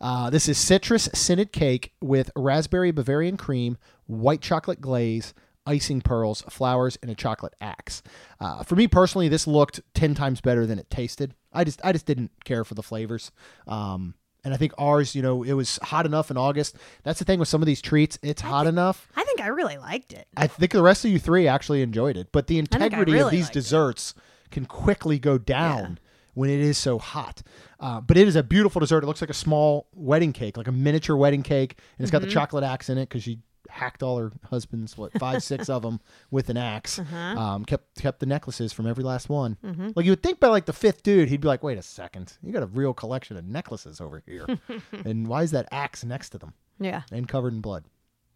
[0.00, 5.34] Uh, this is citrus scented cake with raspberry Bavarian cream, white chocolate glaze,
[5.66, 8.02] icing pearls, flowers, and a chocolate axe.
[8.40, 11.34] Uh, for me personally, this looked ten times better than it tasted.
[11.52, 13.30] I just I just didn't care for the flavors.
[13.66, 16.76] Um, and I think ours, you know, it was hot enough in August.
[17.02, 19.06] That's the thing with some of these treats; it's hot enough.
[19.14, 20.26] I think I really liked it.
[20.36, 23.30] I think the rest of you three actually enjoyed it, but the I integrity of
[23.30, 23.60] these liked it.
[23.60, 24.14] desserts
[24.50, 25.98] can quickly go down
[26.34, 27.42] when it is so hot.
[27.78, 29.02] Uh, but it is a beautiful dessert.
[29.04, 32.18] It looks like a small wedding cake, like a miniature wedding cake, and it's got
[32.22, 32.28] Mm-hmm.
[32.28, 33.40] the chocolate axe in it because she
[33.80, 37.16] hacked all her husbands, what five, six of them with an ax Uh-huh.
[37.16, 39.56] Um, kept kept the necklaces from every last one.
[39.64, 39.90] Mm-hmm.
[39.96, 42.36] Like you would think by like the fifth dude, he'd be like, "Wait a second,
[42.42, 44.46] you got a real collection of necklaces over here,
[45.04, 47.02] and why is that axe next to them?" Yeah.
[47.12, 47.84] and covered in blood.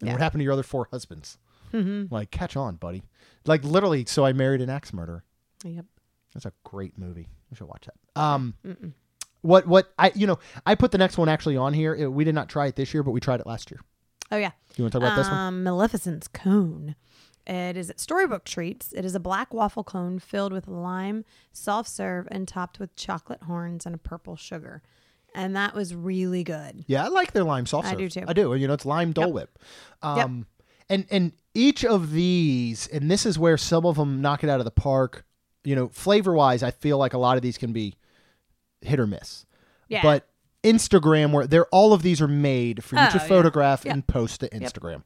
[0.00, 0.14] And Yeah.
[0.14, 1.38] what happened to your other four husbands?
[1.72, 2.12] Mm-hmm.
[2.14, 3.02] Like, catch on, buddy.
[3.46, 5.24] Like, literally, so I married an axe murderer.
[5.64, 5.86] Yep.
[6.34, 7.26] That's a great movie.
[7.50, 8.20] You should watch that.
[8.20, 8.54] Um,
[9.40, 11.94] what, what, I, you know, I put the next one actually on here.
[11.94, 13.80] It- we did not try it this year, but we tried it last year.
[14.34, 14.50] Oh yeah.
[14.76, 15.38] You want to talk about this one?
[15.38, 16.96] Um, Maleficent's cone.
[17.46, 18.92] It is at Storybook Treats.
[18.92, 23.44] It is a black waffle cone filled with lime, soft serve, and topped with chocolate
[23.44, 24.82] horns and a purple sugar.
[25.36, 26.84] And that was really good.
[26.88, 27.96] Yeah, I like their lime soft serve.
[27.96, 28.24] I do too.
[28.26, 28.52] I do.
[28.54, 29.56] You know, it's lime Dole Whip.
[30.02, 30.46] Um,
[30.88, 34.58] and and each of these, and this is where some of them knock it out
[34.58, 35.24] of the park.
[35.62, 37.94] You know, flavor wise, I feel like a lot of these can be
[38.80, 39.46] hit or miss.
[39.88, 40.02] Yeah.
[40.02, 40.28] But
[40.64, 43.26] Instagram, where they're all of these are made for you Oh, to yeah.
[43.28, 43.94] photograph Yep.
[43.94, 45.02] and post to Instagram.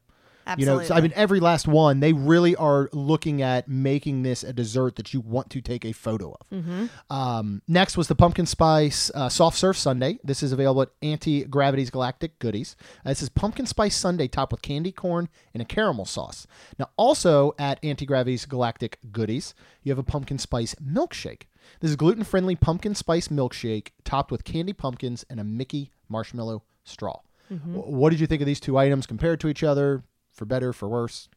[0.47, 0.83] You Absolutely.
[0.85, 4.51] know, so, I mean, every last one, they really are looking at making this a
[4.51, 6.49] dessert that you want to take a photo of.
[6.49, 6.85] Mm-hmm.
[7.15, 10.17] Um, next was the pumpkin spice uh, soft serve sundae.
[10.23, 12.75] This is available at Auntie Gravity's Galactic Goodies.
[13.05, 16.47] Uh, this is pumpkin spice sundae topped with candy corn and a caramel sauce.
[16.79, 21.43] Now, also at Auntie Gravity's Galactic Goodies, you have a pumpkin spice milkshake.
[21.79, 26.63] This is gluten friendly pumpkin spice milkshake topped with candy pumpkins and a Mickey marshmallow
[26.83, 27.19] straw.
[27.49, 30.03] W- What did you think of these two items compared to each other?
[30.31, 31.27] For better, for worse?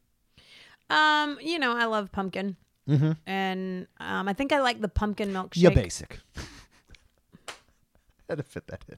[0.89, 2.55] um, you know, I love pumpkin.
[2.89, 3.11] Mm-hmm.
[3.25, 5.51] And um, I think I like the pumpkin milkshake.
[5.61, 6.19] Yeah, basic.
[8.29, 8.97] Had to fit that in.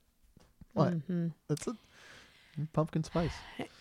[0.74, 0.94] What?
[0.94, 1.28] Mm-hmm.
[1.48, 1.76] That's a
[2.74, 3.32] pumpkin spice.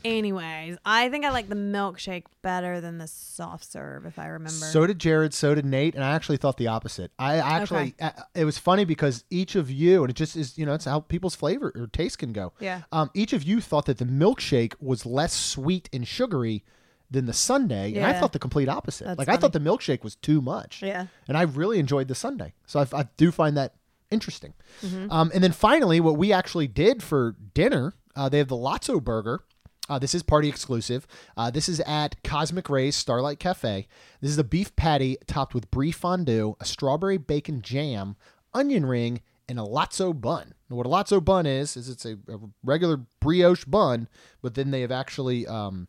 [0.04, 4.50] Anyways, I think I like the milkshake better than the soft serve, if I remember.
[4.50, 5.32] So did Jared.
[5.32, 5.94] So did Nate.
[5.94, 7.10] And I actually thought the opposite.
[7.18, 10.66] I actually, uh, it was funny because each of you, and it just is, you
[10.66, 12.52] know, it's how people's flavor or taste can go.
[12.60, 12.82] Yeah.
[12.92, 16.64] Um, each of you thought that the milkshake was less sweet and sugary
[17.10, 18.20] than the sundae, and I Yeah.
[18.20, 19.04] thought the complete opposite.
[19.04, 20.82] That's like I thought the milkshake was too much.
[20.82, 21.06] Yeah.
[21.28, 22.52] and I really enjoyed the sundae.
[22.66, 23.74] So I, I do find that
[24.10, 24.52] interesting.
[24.82, 25.10] Mm-hmm.
[25.10, 29.02] Um, and then finally, what we actually did for dinner, uh, they have the Lotso
[29.02, 29.44] Burger.
[29.88, 31.06] Uh, this is party exclusive.
[31.36, 33.86] Uh, this is at Cosmic Rays Starlight Cafe.
[34.20, 38.16] This is a beef patty topped with brie fondue, a strawberry bacon jam,
[38.54, 40.54] onion ring, and a Lotso bun.
[40.68, 44.08] What a Lotso bun is is it's a, a regular brioche bun,
[44.42, 45.88] but then they have actually um,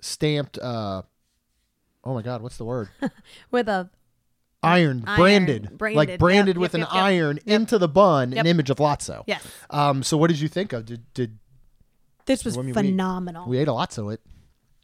[0.00, 0.58] stamped.
[0.58, 1.02] Uh,
[2.04, 2.90] oh my God, what's the word?
[3.50, 3.90] with a
[4.66, 8.32] Iron, Iron, branded, branded, like branded yep, with yep, an yep, iron into the bun,
[8.32, 9.24] an image of Lotso.
[9.26, 9.42] yes.
[9.70, 10.84] Um, so what did you think of?
[10.86, 11.38] Did did
[12.26, 13.48] This was I mean, we- phenomenal.
[13.48, 14.12] we ate a Lotso?
[14.12, 14.20] It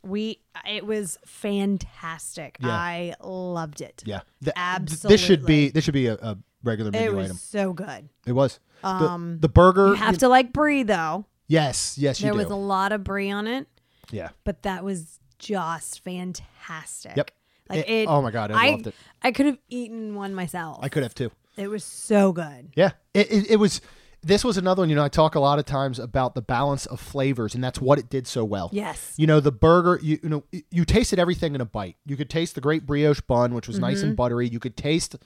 [0.02, 2.56] We it was fantastic.
[2.60, 2.70] Yeah.
[2.70, 4.02] I loved it.
[4.06, 4.20] yeah.
[4.42, 5.08] Th- Absolutely.
[5.14, 7.36] This should be this should be a, a regular menu It was item.
[7.36, 8.08] so good.
[8.26, 8.60] It was.
[8.82, 9.88] The, Um, the burger.
[9.88, 11.26] You have to like brie though.
[11.48, 12.38] Yes, yes, you there do.
[12.38, 13.66] was a lot of brie on it,
[14.10, 14.30] yeah.
[14.44, 17.14] but that was just fantastic.
[17.16, 17.30] Yep.
[17.68, 18.94] Like It- it, oh my God, I loved it.
[19.22, 20.78] I could have eaten one myself.
[20.82, 21.30] I could have too.
[21.56, 22.70] It was so good.
[22.74, 23.80] Yeah, it, it, it was.
[24.24, 24.88] This was another one.
[24.88, 27.80] You know, I talk a lot of times about the balance of flavors, and that's
[27.80, 28.70] what it did so well.
[28.72, 29.14] Yes.
[29.16, 29.98] You know, the burger.
[30.02, 31.96] You, you know, you tasted everything in a bite.
[32.06, 34.06] You could taste the great brioche bun, which was nice Mm-hmm.
[34.08, 34.48] and buttery.
[34.48, 35.16] You could taste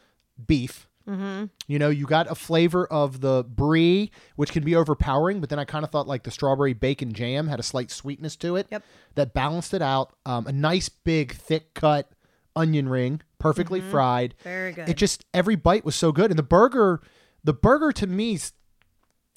[0.47, 0.89] beef.
[1.09, 1.45] Mm-hmm.
[1.69, 5.59] You know, you got a flavor of the brie, which can be overpowering, but then
[5.61, 8.67] I kind of thought like the strawberry bacon jam had a slight sweetness to it
[8.73, 8.83] Yep.
[9.15, 10.15] that balanced it out.
[10.27, 12.11] Um, a nice big thick cut
[12.57, 14.35] onion ring, perfectly fried.
[14.41, 14.49] Mm-hmm.
[14.49, 14.89] Very good.
[14.89, 17.01] It just every bite was so good, and the burger,
[17.45, 18.39] the burger to me,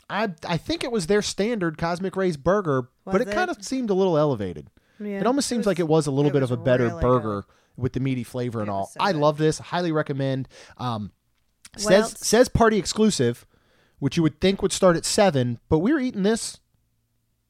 [0.09, 3.63] I I think it was their standard Cosmic Ray's burger, but Was it, kind of
[3.63, 4.69] seemed a little elevated.
[4.99, 7.01] Yeah, it almost seems was- like it was a little bit of a better really
[7.01, 7.45] burger
[7.77, 8.87] with the meaty flavor and all.
[8.87, 9.21] so I good.
[9.21, 9.59] love this.
[9.59, 10.49] Highly recommend.
[10.77, 11.11] Um,
[11.77, 12.19] says else?
[12.19, 13.45] says party exclusive,
[13.99, 16.59] which you would think would start at seven, but we were eating this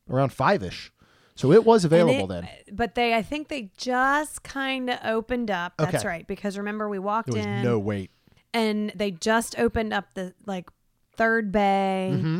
[0.09, 0.91] around five ish,
[1.39, 2.49] so it was available it- then.
[2.75, 5.73] But they, I think they just kind of opened up.
[5.77, 6.07] That's Okay.
[6.07, 6.27] right.
[6.27, 8.11] Because remember, we walked There was in no wait.
[8.53, 10.69] and they just opened up the like
[11.15, 12.11] third bay.
[12.13, 12.39] Mm-hmm.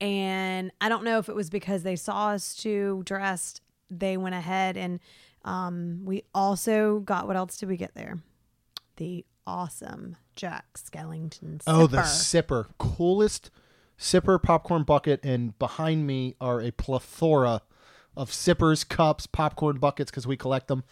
[0.00, 3.60] And I don't know if it was because they saw us two dressed,
[3.90, 4.98] they went ahead and
[5.44, 8.18] um, we also got what else did we get there?
[8.96, 11.60] The awesome Jack Skellington.
[11.66, 12.66] Oh, the sipper.
[12.66, 12.66] sipper.
[12.78, 13.50] Coolest
[13.98, 15.20] sipper popcorn bucket.
[15.24, 17.62] And behind me are a plethora
[18.16, 20.84] of sippers, cups, popcorn buckets because we collect them.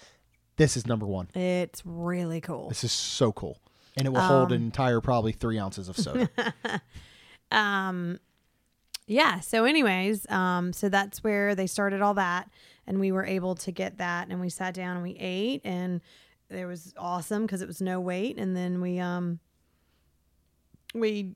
[0.57, 1.29] This is number one.
[1.35, 2.69] It's really cool.
[2.69, 3.59] This is so cool.
[3.97, 6.29] And it will hold Um, an entire probably three ounces of soda.
[7.51, 8.19] um
[9.07, 12.51] yeah so anyways um so that's where they started all that
[12.87, 16.03] and we were able to get that and we sat down and we ate and
[16.51, 19.39] it was awesome because it was no wait and then we um
[20.95, 21.35] we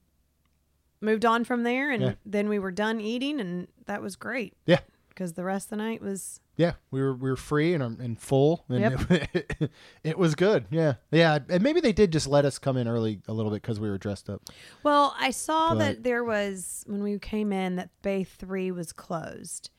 [1.01, 2.12] moved on from there and Yeah.
[2.27, 4.81] then we were done eating and that was great yeah.
[5.14, 7.98] Because the rest of the night was Yeah, we were we were free and um,
[8.01, 9.11] and full, and Yep.
[9.35, 9.70] it,
[10.03, 10.66] it was good.
[10.70, 13.62] Yeah, yeah, and maybe they did just let us come in early a little bit
[13.62, 14.42] because we were dressed up.
[14.83, 18.92] Well, I saw But- that there was when we came in that Bay 3 was
[18.92, 19.70] closed.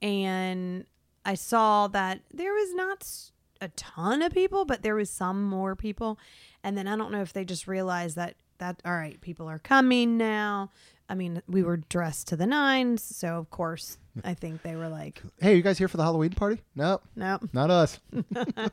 [0.00, 0.84] And
[1.24, 5.74] I saw that there was not a ton of people, but there was some more
[5.74, 6.18] people.
[6.62, 9.58] And then I don't know if they just realized that that all right, people are
[9.60, 10.70] coming now.
[11.08, 14.88] I mean, we were dressed to the nines, so of course, I think they were
[14.88, 16.60] like, Hey, you guys here for the Halloween party?
[16.74, 17.48] Nope, nope.
[17.52, 17.98] not us.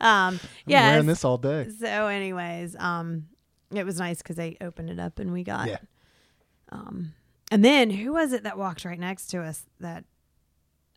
[0.00, 0.90] Um, yeah.
[0.90, 1.68] wearing this all day.
[1.78, 3.28] So, anyways, um,
[3.72, 5.78] it was nice because they opened it up and we got Yeah.
[6.70, 7.14] Um,
[7.50, 9.66] and then who was it that walked right next to us?
[9.80, 10.04] That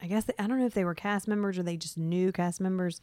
[0.01, 2.60] I guess I don't know if they were cast members or they just knew cast
[2.60, 2.99] members,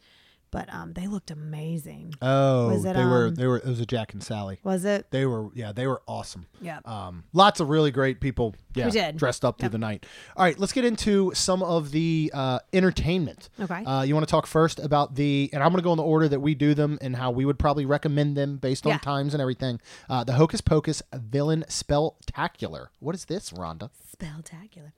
[0.55, 2.13] but um, they looked amazing.
[2.21, 4.59] Oh, it, they were um, they were it was a Jack and Sally.
[4.63, 5.07] Was it?
[5.11, 6.45] They were yeah, they were awesome.
[6.61, 6.79] Yeah.
[6.85, 8.55] Um, lots of really great people.
[8.73, 9.17] Yeah, We did.
[9.17, 9.71] dressed up through Yep.
[9.73, 10.05] the night.
[10.35, 13.49] All right, let's get into some of the uh, entertainment.
[13.59, 13.83] Okay.
[13.85, 16.03] Uh, you want to talk first about the, and I'm going to go in the
[16.03, 18.97] order that we do them and how we would probably recommend them based on Yeah.
[18.99, 19.79] times and everything.
[20.09, 22.87] Uh, the Hocus Pocus Villain Spelltacular.
[22.99, 23.89] What is this, Rhonda?
[24.11, 24.93] Spelltacular.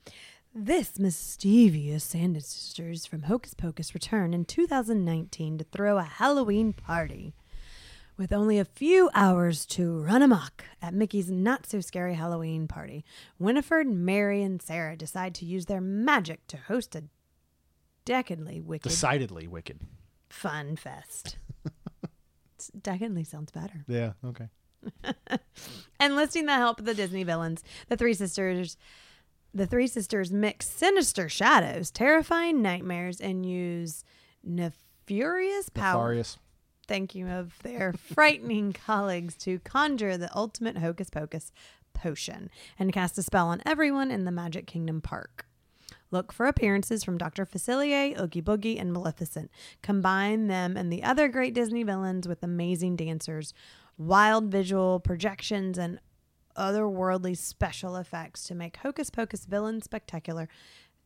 [0.53, 7.36] This mischievous Sanders sisters from Hocus Pocus return in 2019 to throw a Halloween party.
[8.17, 13.05] With only a few hours to run amok at Mickey's not so scary Halloween party,
[13.38, 17.03] Winifred, Mary, and Sarah decide to use their magic to host a
[18.05, 19.81] decadently wicked Decidedly wicked.
[20.29, 21.38] fun fest.
[22.81, 23.86] decadently sounds better.
[23.88, 24.13] Yeah.
[24.25, 24.47] Okay.
[25.99, 28.77] Enlisting the help of the Disney villains, the three sisters
[29.53, 34.03] the three sisters mix sinister shadows, terrifying nightmares, and use
[34.43, 36.03] nefarious power.
[36.10, 36.38] Nefarious.
[36.88, 41.51] Thank you of their frightening colleagues to conjure the ultimate hocus pocus
[41.93, 45.45] potion and cast a spell on everyone in the Magic Kingdom Park.
[46.10, 47.45] Look for appearances from Dr.
[47.45, 49.51] Facilier, Oogie Boogie, and Maleficent.
[49.81, 53.53] Combine them and the other great Disney villains with amazing dancers,
[53.97, 55.99] wild visual projections, and
[56.58, 60.48] otherworldly special effects to make Hocus Pocus Villain Spectacular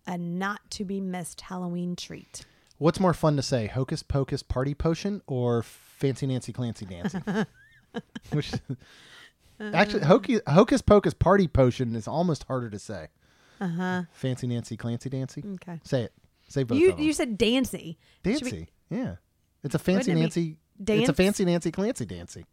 [0.08, 2.44] a not to be missed Halloween treat.
[2.78, 7.24] What's more fun to say, Hocus Pocus Party Potion or Fancy Nancy Clancy Dancing?
[8.32, 8.52] Which
[9.60, 13.08] actually, Hocus, Hocus Pocus Party Potion is almost harder to say.
[13.60, 14.02] Uh huh.
[14.14, 15.60] Fancy Nancy Clancy Dancing.
[15.62, 15.80] Okay.
[15.84, 16.14] Say it.
[16.48, 17.06] Say both You of them.
[17.06, 18.00] you said Dancy.
[18.26, 18.70] Should we- Dancy.
[18.90, 19.16] Yeah.
[19.64, 21.02] It's a fancy Wouldn't it be Nancy.
[21.02, 22.46] It's a fancy Nancy Clancy Dancy.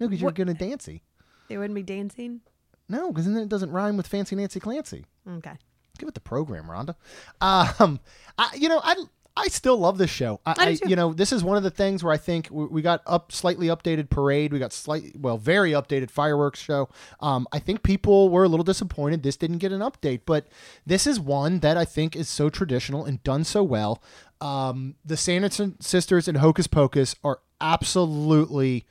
[0.00, 1.02] No, because you're What- gonna Dancy.
[1.48, 2.40] It wouldn't be dancing.
[2.88, 5.04] No, because then it doesn't rhyme with fancy Nancy Clancy.
[5.28, 5.52] Okay.
[5.98, 6.94] Give it the program, Rhonda.
[7.40, 8.00] Um,
[8.38, 8.94] I, you know, I
[9.36, 10.40] I still love this show.
[10.46, 12.82] I, I you know, this is one of the things where I think we, we
[12.82, 14.52] got up slightly updated parade.
[14.52, 16.88] We got slightly, well, very updated fireworks show.
[17.20, 20.46] Um, I think people were a little disappointed this didn't get an update, but
[20.86, 24.02] this is one that I think is so traditional and done so well.
[24.40, 28.86] Um, the Sanderson sisters and Hocus Pocus are absolutely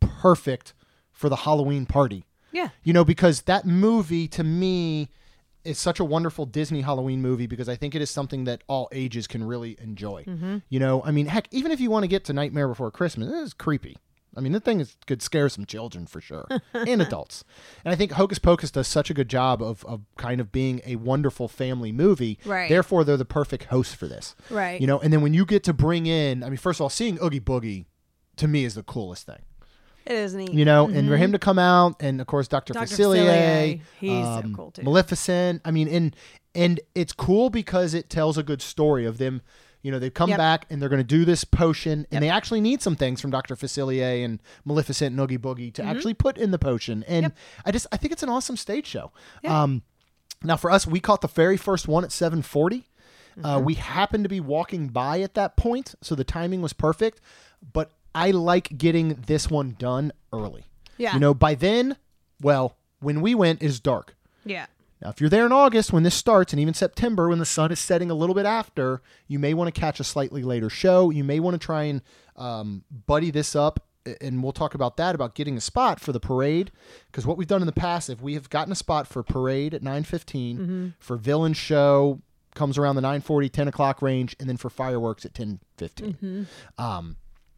[0.00, 0.74] perfect
[1.22, 2.26] for the Halloween party.
[2.50, 2.70] Yeah.
[2.82, 5.08] You know, because that movie to me
[5.64, 8.88] is such a wonderful Disney Halloween movie because I think it is something that all
[8.90, 10.24] ages can really enjoy.
[10.24, 10.58] Mm-hmm.
[10.68, 13.28] You know, I mean, heck, even if you want to get to Nightmare Before Christmas,
[13.28, 13.96] it is creepy.
[14.36, 17.44] I mean, the thing is, could scare some children for sure and adults.
[17.84, 20.80] And I think Hocus Pocus does such a good job of, of kind of being
[20.84, 22.40] a wonderful family movie.
[22.44, 22.68] Right.
[22.68, 24.34] Therefore, they're the perfect host for this.
[24.50, 24.80] Right.
[24.80, 26.88] You know, and then when you get to bring in, I mean, first of all,
[26.88, 27.84] seeing Oogie Boogie
[28.36, 29.42] to me is the coolest thing
[30.06, 30.52] It is neat.
[30.52, 32.72] you know, and for him to come out, and of course Dr.
[32.72, 32.86] Dr.
[32.86, 34.82] Facilier, Facilier, he's so um, cool, too.
[34.82, 35.62] Maleficent.
[35.64, 36.16] I mean, and
[36.54, 39.42] and it's cool because it tells a good story of them.
[39.82, 40.38] You know, they've come Yep.
[40.38, 43.30] back and they're going to do this potion, and they actually need some things from
[43.32, 43.56] Dr.
[43.56, 47.02] Facilier and Maleficent and Oogie Boogie to actually put in the potion.
[47.08, 47.36] And Mm-hmm.
[47.36, 47.66] Yep.
[47.66, 49.10] I just I think it's an awesome stage show.
[49.42, 49.62] Yeah.
[49.62, 49.82] Um,
[50.44, 52.88] now for us, we caught the very first one at seven forty.
[53.42, 53.64] Uh, Mm-hmm.
[53.64, 57.20] we happened to be walking by at that point, so the timing was perfect.
[57.72, 60.64] But I like getting this one done early.
[60.98, 61.14] Yeah.
[61.14, 61.96] You know, by then,
[62.40, 64.14] well, when we went, is dark.
[64.44, 64.66] Yeah.
[65.00, 67.72] Now, if you're there in August when this starts, and even September when the sun
[67.72, 71.10] is setting a little bit after, you may want to catch a slightly later show.
[71.10, 72.02] You may want to try and
[72.36, 73.84] um, buddy this up,
[74.20, 76.70] and we'll talk about that about getting a spot for the parade.
[77.10, 79.74] Because what we've done in the past, if we have gotten a spot for parade
[79.74, 82.20] at 9:15, for villain show
[82.54, 86.46] comes around the 9:40, 10 o'clock range, and then for fireworks at 10:15.
[86.78, 87.16] Um,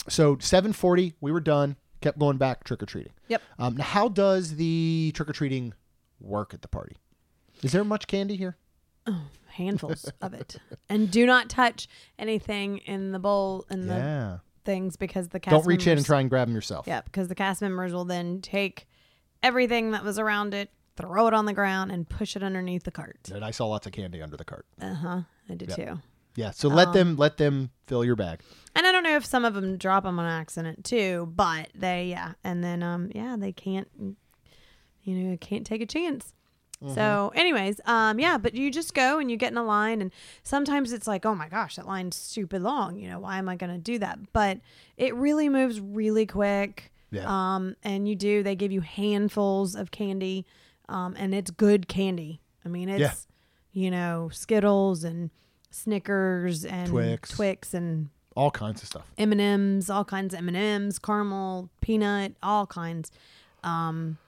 [0.08, 1.76] so 7:40, we were done.
[2.00, 3.12] Kept going back trick or treating.
[3.28, 3.42] Yep.
[3.58, 5.72] Um, now, how does the trick or treating
[6.20, 6.96] work at the party?
[7.62, 8.58] Is there much candy here?
[9.06, 10.56] Oh, handfuls of it.
[10.88, 11.88] And do not touch
[12.18, 14.38] anything in the bowl and the yeah.
[14.64, 16.86] things because the cast Don't reach in and try and grab them yourself.
[16.86, 18.86] Yeah, because the cast members will then take
[19.42, 22.90] everything that was around it, throw it on the ground, and push it underneath the
[22.90, 23.30] cart.
[23.32, 24.66] And I saw lots of candy under the cart.
[24.80, 25.20] Uh huh.
[25.48, 26.00] I did too.
[26.36, 26.50] Yeah.
[26.50, 28.40] So let Um, them let them fill your bag.
[28.74, 32.06] And I don't know if some of them drop them on accident too, but they
[32.06, 33.88] yeah, and then um yeah they can't
[35.02, 36.32] you know can't take a chance.
[36.94, 40.10] So, anyways, um, yeah, but you just go and you get in a line, and
[40.42, 42.98] sometimes it's like, oh my gosh, that line's stupid long.
[42.98, 44.18] You know, why am I going to do that?
[44.34, 44.58] But
[44.98, 46.92] it really moves really quick.
[47.10, 47.24] Yeah.
[47.26, 48.42] Um, and you do.
[48.42, 50.44] They give you handfuls of candy,
[50.90, 52.42] um, and it's good candy.
[52.66, 53.14] I mean, it's Yeah.
[53.72, 55.30] you know Skittles and
[55.74, 57.30] Snickers and Twix.
[57.30, 59.10] Twix and All kinds of stuff.
[59.18, 63.10] M and M's, all kinds of M and M's, caramel, peanut, all kinds.
[63.64, 64.18] Um,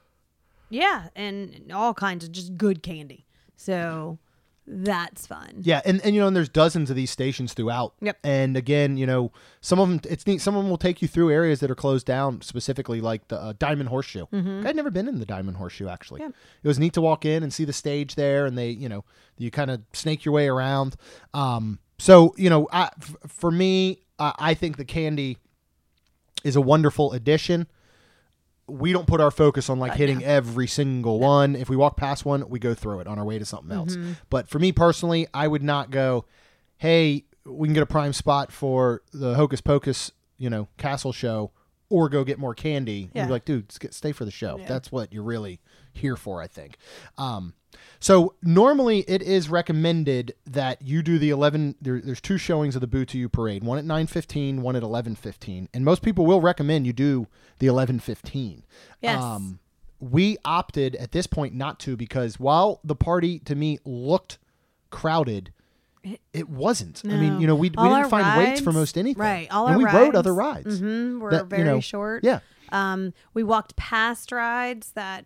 [0.71, 3.27] yeah, and all kinds of just good candy.
[3.57, 4.19] So
[4.67, 5.63] that's fun.
[5.63, 7.95] Yeah, and, and you know, and there's dozens of these stations throughout.
[8.01, 8.19] Yep.
[8.25, 10.41] And again, you know, some of them it's neat.
[10.41, 13.41] Some of them will take you through areas that are closed down, specifically like the
[13.41, 14.27] uh, Diamond Horseshoe.
[14.33, 16.21] I'd never been in the Diamond Horseshoe actually.
[16.21, 16.31] Mm-hmm.
[16.31, 16.61] Yeah.
[16.65, 19.05] It was neat to walk in and see the stage there, and they, you know,
[19.39, 20.97] you kind of snake your way around.
[21.33, 25.39] Um, so you know, I, f- for me, I, I think the candy
[26.45, 27.67] is a wonderful addition.
[28.69, 31.55] We don't put our focus on like hitting every single one.
[31.55, 33.97] If we walk past one, we go through it on our way to something else.
[33.97, 34.13] Mm-hmm.
[34.29, 36.25] But for me personally, I would not go,
[36.77, 41.53] "Hey, we can get a prime spot for the Hocus Pocus, you know, castle show."
[41.89, 43.11] Or go get more candy.
[43.15, 43.23] Yeah.
[43.23, 44.61] You'd be like, dude, stay for the show.
[44.67, 45.61] That's what you're really
[45.93, 46.77] here for, I think.
[47.17, 47.55] Um,
[48.01, 52.81] so normally it is recommended that you do the 11 there, there's two showings of
[52.81, 55.69] the Boo to You parade, one at 9:15, one at 11:15.
[55.73, 58.63] And most people will recommend you do the 11:15.
[59.01, 59.23] Yes.
[59.99, 64.39] we opted at this point not to because while the party to me looked
[64.91, 65.53] crowded,
[66.33, 67.03] it, wasn't.
[67.05, 69.21] I mean, you know, we, we didn't find waits for most anything.
[69.23, 70.81] right, all and our we rode other rides, rides.
[70.81, 72.23] Mhm, were that, you very know, short.
[72.25, 72.41] Yeah.
[72.73, 75.25] Um, we walked past rides that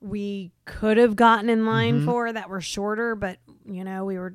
[0.00, 2.04] we could have gotten in line Mm-hmm.
[2.06, 4.34] for that were shorter, but you know, we were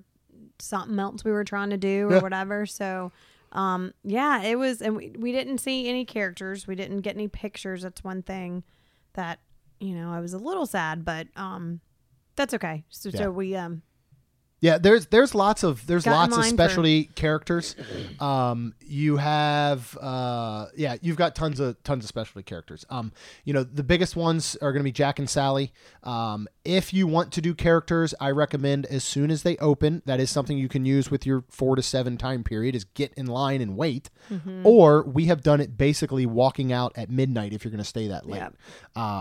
[0.60, 2.22] something else we were trying to do or Yeah.
[2.22, 2.66] whatever.
[2.66, 3.12] So,
[3.52, 6.68] um, yeah, it was, and we, we didn't see any characters.
[6.68, 7.82] We didn't get any pictures.
[7.84, 8.64] That's one thing
[9.14, 9.40] that,
[9.80, 11.82] you know, I was a little sad, but, um,
[12.36, 12.86] that's okay.
[12.90, 13.18] So, Yeah.
[13.20, 13.82] so we, um,
[14.60, 17.76] Yeah, there's there's lots of there's Got lots of line for- specialty characters.
[18.20, 22.84] Um, you have uh, yeah, you've got tons of tons of specialty characters.
[22.90, 23.12] Um,
[23.46, 25.72] you know the biggest ones are going to be Jack and Sally.
[26.04, 30.02] Um, if you want to do characters, I recommend as soon as they open.
[30.06, 32.76] That is something you can use with your four to seven time period.
[32.76, 34.66] Is get in line and wait, Mm-hmm.
[34.66, 38.08] or we have done it basically walking out at midnight if you're going to stay
[38.08, 38.42] that late.
[38.42, 38.50] Yeah.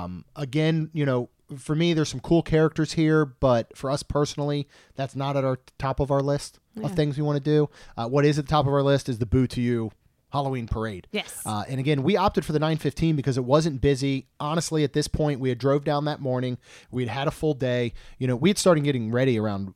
[0.05, 4.69] Um, again, you know, for me, there's some cool characters here, but for us personally,
[4.95, 7.71] that's not at our top of our list of things we want to do.
[7.97, 9.91] Uh, what is at the top of our list is the Boo to You
[10.31, 11.07] Halloween Parade.
[11.13, 11.43] Yes.
[11.47, 14.27] Uh, and again, we opted for the 9:15 because it wasn't busy.
[14.41, 16.59] Honestly, at this point, we had drove down that morning.
[16.91, 17.95] We had had a full day.
[18.19, 19.73] You know, we had started getting ready around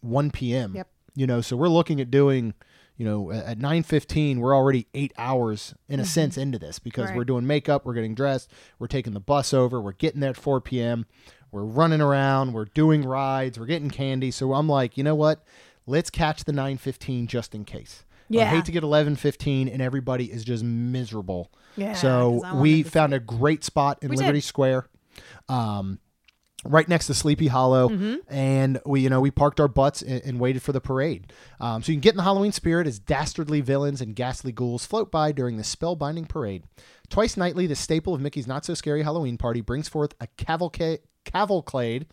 [0.00, 0.74] 1 p.m.
[0.74, 0.88] Yep.
[1.14, 2.54] You know, so we're looking at doing.
[3.02, 7.16] You know, at 9:15, we're already eight hours in a sense into this because Right.
[7.16, 8.48] we're doing makeup, we're getting dressed,
[8.78, 11.06] we're taking the bus over, we're getting there at 4 p.m.
[11.50, 14.30] We're running around, we're doing rides, we're getting candy.
[14.30, 15.42] So I'm like, you know what?
[15.84, 18.04] Let's catch the 9:15 just in case.
[18.28, 18.42] yeah.
[18.42, 21.50] I hate to get 11:15 and everybody is just miserable.
[21.76, 24.44] Yeah, So 'cause I wanted we found a great spot in We Liberty did.
[24.44, 24.86] Square.
[25.48, 25.98] Um
[26.64, 28.14] right next to Sleepy Hollow, Mm-hmm.
[28.32, 31.32] and we, you know, we parked our butts and, and waited for the parade.
[31.60, 34.86] Um, so you can get in the Halloween spirit as dastardly villains and ghastly ghouls
[34.86, 36.62] float by during the spellbinding parade.
[37.08, 41.00] Twice nightly, the staple of Mickey's Not So Scary Halloween Party brings forth a cavalcade,
[41.24, 42.06] cavalcade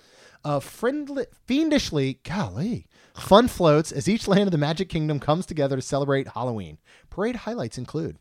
[0.43, 5.75] of friendly, fiendishly, golly, fun floats as each land of the Magic Kingdom comes together
[5.75, 6.77] to celebrate Halloween.
[7.09, 8.17] Parade highlights include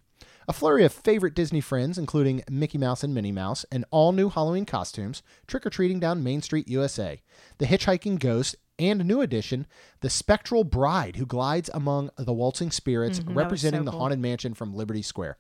[0.49, 4.30] a flurry of favorite Disney friends, including Mickey Mouse and Minnie Mouse, and all new
[4.30, 7.20] Halloween costumes, trick or treating down Main Street, USA.
[7.59, 9.66] The Hitchhiking Ghost, and a new addition,
[10.01, 14.01] the Spectral Bride, who glides among the waltzing spirits, representing so the cool.
[14.01, 15.36] Haunted Mansion from Liberty Square.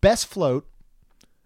[0.00, 0.68] Best float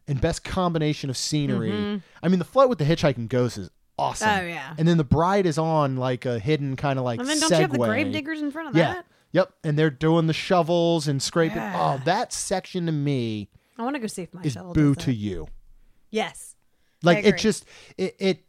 [0.07, 2.03] and best combination of scenery.
[2.23, 4.29] I mean, the float with the Hitchhiking Ghost is awesome.
[4.29, 4.45] Mm-hmm.
[4.45, 4.75] Oh, yeah.
[4.79, 7.51] And then the bride is on like a hidden kind of like And then don't
[7.51, 7.57] Segway.
[7.57, 8.95] you have the grave diggers in front of Yeah.
[8.95, 9.07] that?
[9.33, 9.53] Yep.
[9.65, 11.59] And they're doing the shovels and scraping.
[11.59, 11.99] Yeah.
[11.99, 14.95] Oh, that section to me I want to go see if my is shovel boo
[14.95, 15.17] does to that.
[15.17, 15.49] you.
[16.11, 16.57] Yes.
[17.03, 17.65] Like it just
[17.97, 18.45] it it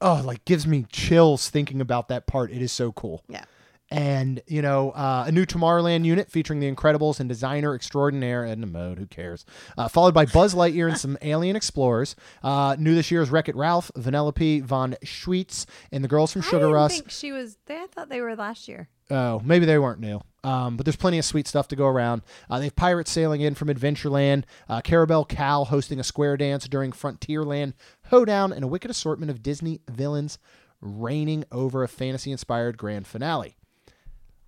[0.00, 2.52] oh like gives me chills thinking about that part.
[2.52, 3.24] It is so cool.
[3.28, 3.44] Yeah.
[3.92, 8.68] And you know, uh, a new Tomorrowland unit featuring the Incredibles and designer extraordinaire Edna
[8.68, 8.98] Mode.
[8.98, 9.44] Who cares?
[9.76, 12.14] Uh, followed by Buzz Lightyear and some alien explorers.
[12.40, 16.42] Uh, new this year is Wreck It Ralph, Vanellope von Schweetz, and the girls from
[16.42, 16.92] I Sugar didn't Rush.
[16.92, 17.58] think she was.
[17.66, 18.88] They, I thought they were last year.
[19.10, 20.20] Oh, maybe they weren't new.
[20.42, 22.22] Um, but there's plenty of sweet stuff to go around.
[22.48, 26.66] Uh, they have pirates sailing in from Adventureland, uh, Clarabelle Cow hosting a square dance
[26.66, 30.38] during Frontierland Hoedown, and a wicked assortment of Disney villains
[30.80, 33.56] reigning over a fantasy inspired grand finale.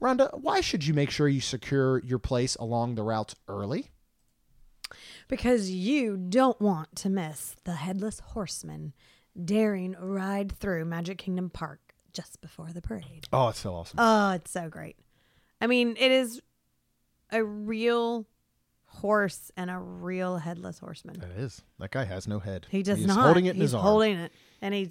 [0.01, 3.91] Rhonda, why should you make sure you secure your place along the routes early?
[5.29, 8.95] Because you don't want to miss the Headless Horseman
[9.43, 13.27] daring ride through Magic Kingdom Park just before the parade.
[13.33, 13.99] Oh, it's so awesome.
[14.01, 14.97] Oh, it's so great.
[15.61, 16.41] I mean, it is
[17.31, 18.27] a real
[18.87, 21.17] horse and a real headless horseman.
[21.23, 21.63] it is.
[21.79, 22.67] That guy has no head.
[22.71, 23.07] He does not.
[23.07, 23.23] He's not.
[23.25, 23.83] holding it in he's his arm.
[23.85, 24.91] holding it, and he's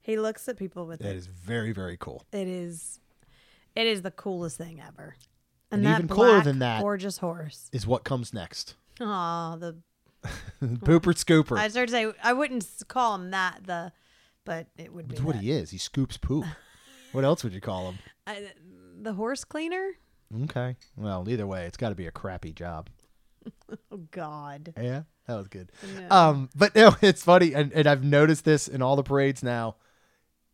[0.00, 1.16] he looks at people with That it.
[1.16, 2.24] is very, very cool.
[2.32, 2.98] It is,
[3.76, 5.14] it is the coolest thing ever.
[5.70, 7.70] And that even cooler black, than that- gorgeous horse.
[7.72, 8.74] Is what comes next.
[9.00, 9.76] Oh, the
[10.62, 11.56] Pooper Scooper.
[11.58, 13.92] I started to say I wouldn't s- call him that the,
[14.44, 15.42] but it would be It's what that.
[15.42, 15.70] he is.
[15.70, 16.44] He scoops poop.
[17.12, 17.98] what else would you call him?
[18.26, 18.50] I,
[19.00, 19.90] the horse cleaner.
[20.44, 20.76] Okay.
[20.96, 22.88] Well, either way, it's got to be a crappy job.
[23.90, 24.72] Oh God.
[24.80, 25.72] Yeah, that was good.
[25.98, 26.08] No.
[26.16, 29.76] Um, but no, it's funny, and, and I've noticed this in all the parades now.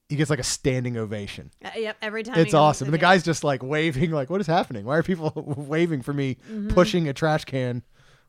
[0.09, 1.51] He gets like a standing ovation.
[1.65, 1.97] Uh, yep.
[2.01, 2.87] Every time It's awesome.
[2.87, 4.85] And the guy's just like waving, like, "What is happening?
[4.87, 5.33] Why are people
[5.69, 6.69] waving for me Mm-hmm.
[6.69, 7.83] pushing a trash can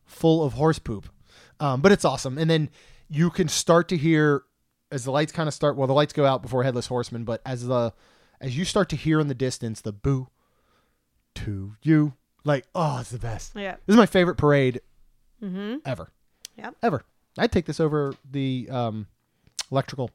[0.06, 1.08] full of horse poop?"
[1.60, 2.38] Um, but it's awesome.
[2.38, 2.70] And then
[3.10, 4.44] you can start to hear
[4.92, 5.76] as the lights kind of start.
[5.76, 7.94] Well, the lights go out before Headless Horseman, but as the
[8.42, 10.28] as you start to hear in the distance the boo
[11.36, 12.14] to you,
[12.44, 13.54] like, oh, it's the best.
[13.56, 13.74] Yeah.
[13.86, 14.82] This is my favorite parade
[15.44, 15.78] Mm-hmm.
[15.86, 16.12] ever.
[16.58, 17.04] yeah Ever.
[17.38, 19.08] I'd take this over the um,
[19.72, 20.12] electrical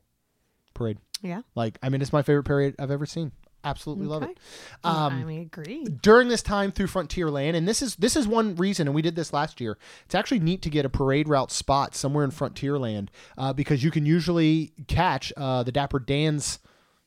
[0.75, 0.99] parade.
[1.23, 1.41] Yeah.
[1.55, 3.33] Like, I mean, it's my favorite parade I've ever seen.
[3.65, 4.39] Absolutely love it.
[4.85, 5.85] I Um, mean, agree.
[5.85, 9.17] during this time through Frontierland, and this is this is one reason, and we did
[9.17, 9.79] this last year.
[10.05, 13.09] It's actually neat to get a parade route spot somewhere in Frontierland
[13.39, 16.59] uh, because you can usually catch uh, the Dapper Dan's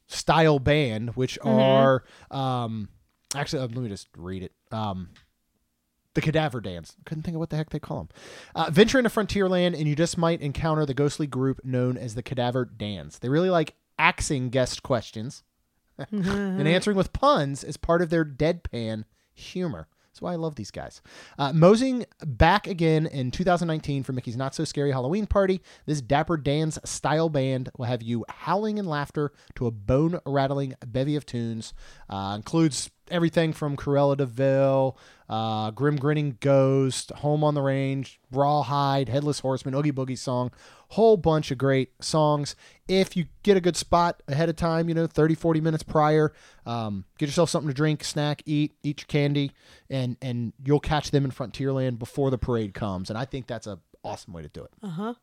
[0.08, 2.90] style band, which are um,
[3.36, 4.54] actually uh, let me just read it.
[4.72, 5.10] Um,
[6.14, 6.96] the Cadaver Dans.
[7.06, 8.10] Couldn't think of what the heck they call them.
[8.56, 12.24] Uh, venture into Frontierland, and you just might encounter the ghostly group known as the
[12.24, 13.20] Cadaver Dans.
[13.20, 15.44] They really like axing guest questions
[16.12, 19.88] and answering with puns is part of their deadpan humor.
[20.18, 21.04] That's why I love these guys.
[21.38, 25.62] Uh, moseying back again in 2019 for Mickey's Not So Scary Halloween Party.
[25.86, 30.74] This Dapper Dan's style band will have you howling in laughter to a bone rattling
[30.88, 31.72] bevy of tunes.
[32.10, 34.98] Uh, includes everything from Cruella de Vil,
[35.30, 40.52] uh, Grim Grinning Ghost, Home on the Range, Rawhide, Headless Horseman, Oogie Boogie song,
[40.90, 42.56] whole bunch of great songs.
[42.88, 46.34] If you get a good spot ahead of time, you know, 30, 40 minutes prior,
[46.66, 49.52] um, get yourself something to drink, snack, eat, eat your candy,
[49.90, 53.10] and and you'll catch them in Frontierland before the parade comes.
[53.10, 54.72] And I think that's a awesome way to do it.
[54.82, 55.14] Uh huh.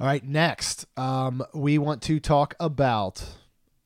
[0.00, 3.24] All right, next, um, we want to talk about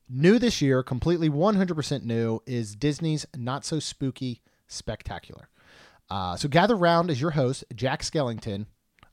[0.08, 5.48] new this year, completely 100% new, is Disney's Not So Spooky Spectacular.
[6.10, 8.66] Uh, so gather round as your host, Jack Skellington.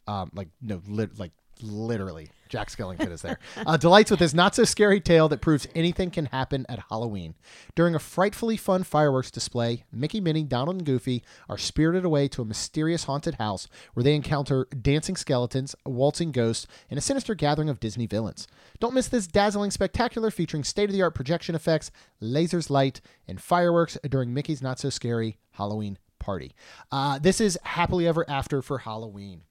[0.07, 1.31] Um, like no, lit, like
[1.62, 3.39] literally, Jack Skellington is there.
[3.66, 7.36] Uh, delights with his not so scary tale that proves anything can happen at Halloween.
[7.76, 12.41] During a frightfully fun fireworks display, Mickey, Minnie, Donald, and Goofy are spirited away to
[12.41, 17.70] a mysterious haunted house where they encounter dancing skeletons, waltzing ghosts, and a sinister gathering
[17.70, 18.47] of Disney villains.
[18.80, 21.91] Don't miss this dazzling spectacular featuring state of the art projection effects,
[22.22, 26.53] lasers, light, and fireworks during Mickey's Not So Scary Halloween party.
[26.91, 29.41] Uh, this is happily ever after for Halloween.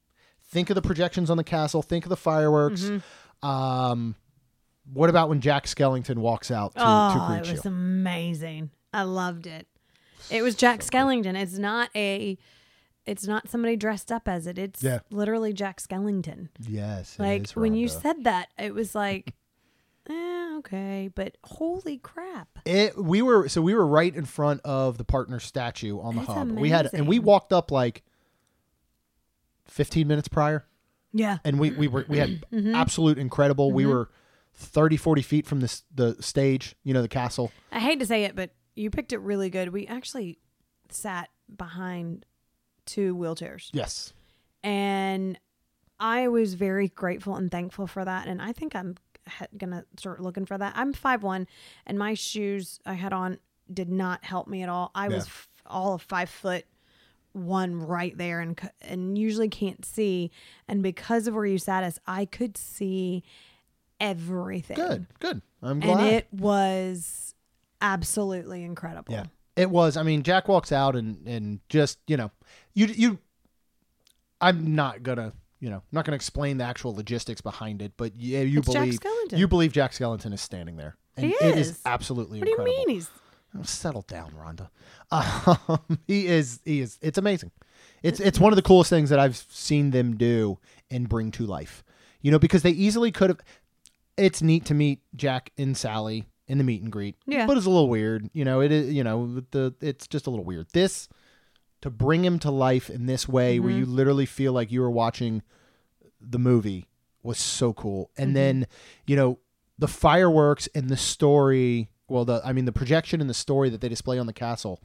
[0.49, 1.81] Think of the projections on the castle.
[1.81, 2.89] Think of the fireworks.
[3.43, 4.15] Um,
[4.93, 7.51] what about when Jack Skellington walks out to, to Oh, greet it you?
[7.53, 8.69] was amazing.
[8.93, 9.67] I loved it.
[10.29, 11.35] It was Jack Skellington.
[11.35, 12.37] It's not a.
[13.05, 14.57] It's not somebody dressed up as it.
[14.57, 14.99] It's Yeah.
[15.11, 16.49] literally Jack Skellington.
[16.59, 19.35] Yes, Like when you said that, it was like,
[20.09, 22.47] eh, okay, but holy crap!
[22.65, 26.21] it, we were so we were right in front of the partner statue on the
[26.21, 26.51] hub.
[26.51, 28.01] We had and we walked up like
[29.67, 30.65] fifteen minutes prior,
[31.13, 32.75] Yeah, and we we were we had Mm-hmm.
[32.75, 33.71] absolute incredible.
[33.71, 34.09] We were
[34.57, 36.75] 30, 40 feet from this the stage.
[36.83, 37.51] You know the castle.
[37.71, 39.69] I hate to say it, but you picked it really good.
[39.69, 40.39] We actually
[40.89, 42.25] sat behind
[42.85, 44.13] two wheelchairs, Yes.
[44.63, 45.39] and
[45.99, 48.27] I was very grateful and thankful for that.
[48.27, 48.95] And I think I'm
[49.27, 50.73] ha- gonna start looking for that.
[50.75, 51.47] I'm five one,
[51.85, 53.39] and my shoes I had on
[53.73, 54.91] did not help me at all.
[54.93, 56.65] I was f- all of five foot
[57.35, 60.31] one right there, and and usually can't see.
[60.67, 63.23] And because of where you sat us, I could see
[63.99, 64.75] everything.
[64.77, 65.05] Good.
[65.19, 65.41] Good.
[65.61, 65.99] I'm glad.
[65.99, 67.33] and it was
[67.81, 69.13] absolutely incredible.
[69.13, 69.25] Yeah,
[69.55, 69.97] it was.
[69.97, 72.31] I mean, Jack walks out and and just you know,
[72.73, 73.19] you you.
[74.41, 78.15] I'm not gonna you know I'm not gonna explain the actual logistics behind it, but
[78.15, 78.99] yeah, you It's believe
[79.31, 81.81] you believe Jack Skellington is standing there, and He it is is.
[81.85, 82.39] absolutely.
[82.39, 82.85] What do you incredible.
[82.85, 83.09] mean he's
[83.63, 84.69] Settle down, Rhonda.
[85.11, 86.59] Um, he is.
[86.65, 86.99] He is.
[87.01, 87.51] It's amazing.
[88.03, 90.59] It's it's one of the coolest things that I've seen them do
[90.91, 91.83] and bring to life.
[92.21, 93.39] You know, because they easily could have.
[94.17, 97.15] It's neat to meet Jack and Sally in the meet and greet.
[97.25, 97.45] Yeah.
[97.45, 98.29] but it's a little weird.
[98.33, 98.93] You know, it is.
[98.93, 100.67] You know, the it's just a little weird.
[100.73, 101.07] This
[101.81, 104.89] to bring him to life in this way, where you literally feel like you were
[104.89, 105.43] watching
[106.19, 106.87] the movie,
[107.21, 108.09] was so cool.
[108.17, 108.65] And then,
[109.05, 109.39] you know,
[109.77, 111.89] the fireworks and the story.
[112.07, 114.81] Well, the I mean, the projection and the story that they display on the castle.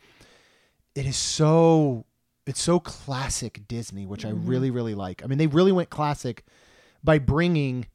[0.95, 2.07] It is so.
[2.47, 5.23] It's so classic Disney, which I really, really like.
[5.23, 6.45] I mean, they really went classic
[7.05, 7.87] by bringing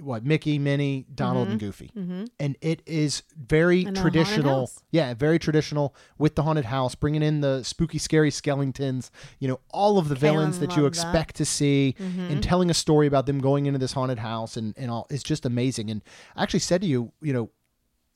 [0.00, 1.92] what Mickey, Minnie, Donald, and Goofy,
[2.40, 4.68] and it is very traditional.
[4.90, 9.12] Yeah, very traditional with the haunted house, bringing in the spooky, scary skeletons.
[9.38, 11.06] You know, all of the villains that you loved that.
[11.06, 14.74] expect to see, and telling a story about them going into this haunted house, and
[14.76, 15.06] and all.
[15.10, 15.90] It's just amazing.
[15.90, 16.02] And
[16.34, 17.50] I actually said to you, you know,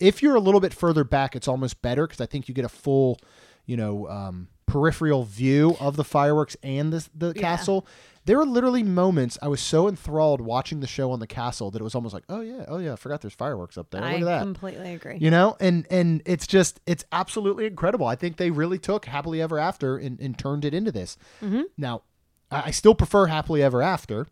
[0.00, 2.64] if you're a little bit further back, it's almost better because I think you get
[2.64, 3.18] a full,
[3.66, 7.40] you know, um, peripheral view of the fireworks and the the Yeah.
[7.42, 7.86] castle.
[8.26, 11.80] There were literally moments I was so enthralled watching the show on the castle that
[11.80, 14.02] it was almost like, oh yeah, oh yeah, I forgot there's fireworks up there.
[14.02, 14.40] Look I at that.
[14.42, 15.16] completely agree.
[15.18, 18.06] You know, and and it's just it's absolutely incredible.
[18.06, 21.16] I think they really took happily ever after and, and turned it into this.
[21.42, 21.62] Mm-hmm.
[21.78, 22.02] Now,
[22.50, 24.26] I, I still prefer happily ever after.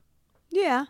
[0.50, 0.84] Yeah.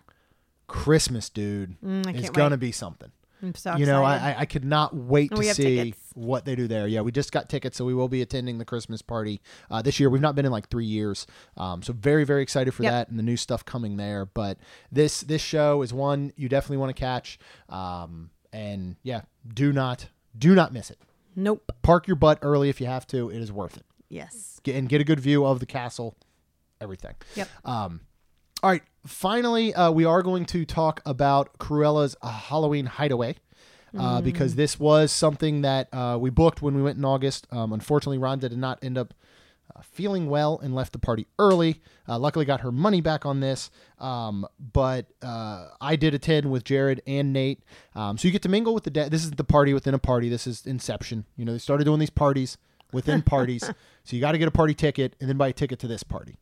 [0.67, 2.61] Christmas, dude, Mm, is gonna wait.
[2.61, 3.13] be something.
[3.55, 4.03] So you know.
[4.03, 5.99] I, I I could not wait to see tickets.
[6.15, 6.87] what they do there.
[6.89, 10.01] Yeah, we just got tickets, so we will be attending the Christmas party uh, this
[10.01, 10.09] year.
[10.11, 11.27] We've not been in like three years,
[11.57, 12.93] um, so very very excited for Yep.
[12.93, 14.25] that and the new stuff coming there.
[14.27, 14.59] But
[14.91, 19.23] this this show is one you definitely want to catch, um, and yeah,
[19.53, 20.09] do not
[20.39, 20.99] do not miss it.
[21.35, 21.71] nope.
[21.83, 23.29] Park your butt early if you have to.
[23.31, 23.85] It is worth it.
[24.09, 24.61] Yes.
[24.63, 26.17] Get, and get a good view of the castle,
[26.81, 27.15] everything.
[27.35, 27.49] Yep.
[27.65, 28.01] Um,
[28.63, 28.83] all right.
[29.07, 33.37] Finally, uh, we are going to talk about Cruella's uh, Halloween Hideaway.
[33.99, 37.47] Uh, Because this was something that uh, we booked when we went in August.
[37.51, 39.15] Um, unfortunately, Rhonda did not end up
[39.75, 41.81] uh, feeling well and left the party early.
[42.07, 43.71] Uh, luckily, got her money back on this.
[43.99, 47.63] Um, but uh, I did attend with Jared and Nate.
[47.95, 48.91] Um, so you get to mingle with the.
[48.91, 50.29] This is the party within a party.
[50.29, 51.25] This is Inception.
[51.37, 52.59] You know, they started doing these parties
[52.93, 53.65] within parties.
[53.65, 56.03] so you got to get a party ticket and then buy a ticket to this
[56.03, 56.37] party.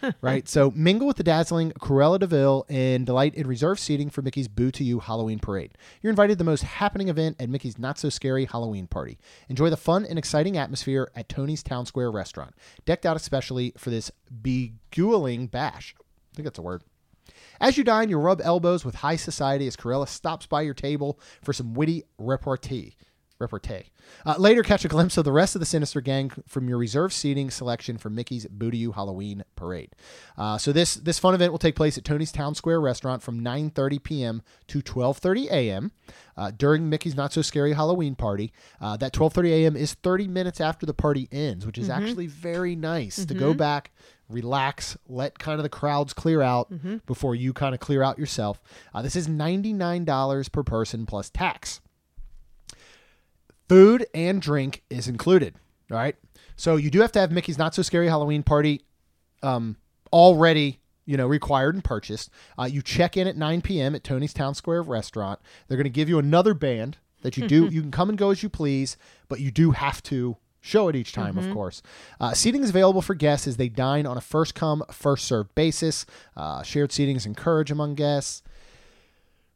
[0.20, 0.48] right?
[0.48, 4.48] So mingle with the dazzling Cruella de Vil and delight in reserved seating for Mickey's
[4.48, 5.76] Boo to You Halloween Parade.
[6.02, 9.18] You're invited to the most happening event at Mickey's Not So Scary Halloween Party.
[9.48, 13.90] Enjoy the fun and exciting atmosphere at Tony's Town Square restaurant, decked out especially for
[13.90, 14.10] this
[14.42, 15.94] beguiling bash.
[15.98, 16.82] I think that's a word.
[17.60, 21.18] As you dine, you'll rub elbows with high society as Cruella stops by your table
[21.42, 22.96] for some witty repartee.
[23.38, 23.90] Repartee.
[24.24, 27.12] Uh, later, catch a glimpse of the rest of the Sinister Gang from your reserved
[27.12, 29.90] seating selection for Mickey's Boo to You Halloween Parade.
[30.38, 33.40] Uh, so this this fun event will take place at Tony's Town Square Restaurant from
[33.40, 34.42] 9:30 p.m.
[34.68, 35.92] to 12:30 a.m.
[36.36, 38.52] Uh, during Mickey's Not So Scary Halloween Party.
[38.80, 39.76] Uh, that 12:30 a.m.
[39.76, 43.90] is 30 minutes after the party ends, which is actually very nice to go back,
[44.28, 46.70] relax, let kind of the crowds clear out
[47.06, 48.60] before you kind of clear out yourself.
[48.94, 51.80] Uh, this is $99 per person plus tax.
[53.68, 55.54] Food and drink is included.
[55.90, 56.16] All right.
[56.56, 58.82] So you do have to have Mickey's Not So Scary Halloween Party
[59.42, 59.76] um,
[60.12, 62.30] already, you know, required and purchased.
[62.58, 63.94] Uh, you check in at 9 p.m.
[63.94, 65.40] at Tony's Town Square Restaurant.
[65.68, 67.66] They're going to give you another band that you do.
[67.70, 68.96] you can come and go as you please,
[69.28, 71.80] but you do have to show it each time, of course.
[72.18, 75.54] Uh, seating is available for guests as they dine on a first come, first served
[75.54, 76.04] basis.
[76.36, 78.42] Uh, shared seating is encouraged among guests.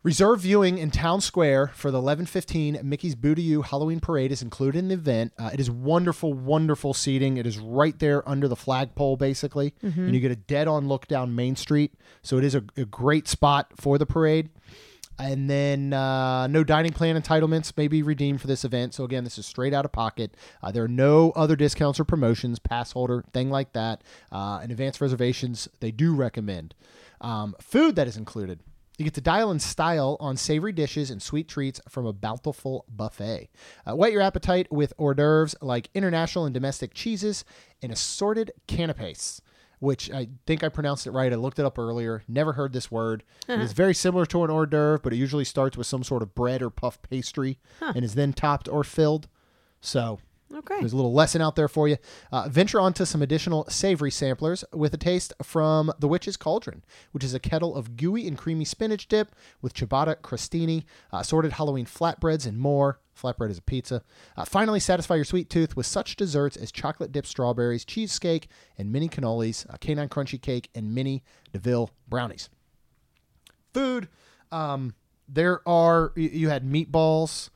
[0.02, 4.40] Reserve viewing in Town Square for the 1115 Mickey's Boo to You Halloween Parade is
[4.40, 5.34] included in the event.
[5.38, 7.36] Uh, it is wonderful, wonderful seating.
[7.36, 11.06] It is right there under the flagpole, basically, and you get a dead on look
[11.06, 11.92] down Main Street.
[12.22, 14.48] So it is a, a great spot for the parade.
[15.18, 18.94] And then uh, no dining plan entitlements may be redeemed for this event.
[18.94, 20.34] So again, this is straight out of pocket.
[20.62, 24.02] Uh, there are no other discounts or promotions, pass holder, thing like that.
[24.32, 26.74] Uh, and advanced reservations, they do recommend.
[27.20, 28.60] Um, food that is included.
[29.00, 32.84] You get to dial in style on savory dishes and sweet treats from a bountiful
[32.86, 33.48] buffet.
[33.86, 37.42] Uh, whet your appetite with hors d'oeuvres like international and domestic cheeses
[37.80, 39.40] and assorted canapes,
[39.78, 41.32] which I think I pronounced it right.
[41.32, 42.24] I looked it up earlier.
[42.28, 43.22] Never heard this word.
[43.48, 46.20] It is very similar to an hors d'oeuvre, but it usually starts with some sort
[46.20, 49.28] of bread or puff pastry and is then topped or filled.
[49.80, 50.18] So
[50.52, 50.80] Okay.
[50.80, 51.96] there's a little lesson out there for you.
[52.32, 56.82] Uh, venture onto some additional savory samplers with a taste from the Witch's Cauldron,
[57.12, 59.32] which is a kettle of gooey and creamy spinach dip
[59.62, 62.98] with ciabatta crostini, uh, assorted Halloween flatbreads, and more.
[63.16, 64.02] Flatbread is a pizza.
[64.36, 68.48] Uh, finally, satisfy your sweet tooth with such desserts as chocolate dipped strawberries, cheesecake,
[68.78, 71.22] and mini cannolis, a canine crunchy cake, and mini
[71.52, 72.48] DeVille brownies
[73.72, 74.08] food.
[74.50, 74.94] Um,
[75.28, 77.50] there are you- you had meatballs,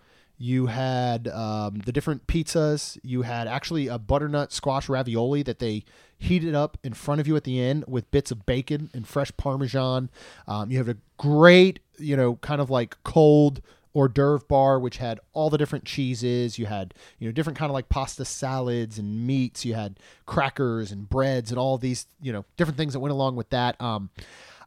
[0.45, 5.85] you had um, the different pizzas, you had actually a butternut squash ravioli that they
[6.19, 9.35] heated up in front of you at the end with bits of bacon and fresh
[9.39, 10.11] parmesan.
[10.47, 13.63] Um, you have a great, you know, kind of like cold
[13.95, 16.59] hors d'oeuvre bar which had all the different cheeses.
[16.59, 19.65] You had you know different kind of like pasta salads and meats.
[19.65, 23.37] You had crackers and breads and all these you know different things that went along
[23.37, 23.81] with that.
[23.81, 24.11] Um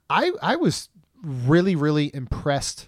[0.09, 0.89] i i was
[1.21, 2.87] really really impressed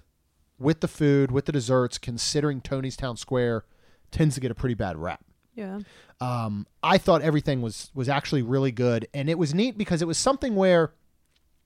[0.59, 3.63] with the food with the desserts considering tony's town square
[4.11, 5.23] tends to get a pretty bad rap
[5.55, 5.79] Yeah.
[6.21, 10.07] um, I thought everything was was actually really good, and it was neat because it
[10.07, 10.93] was something where,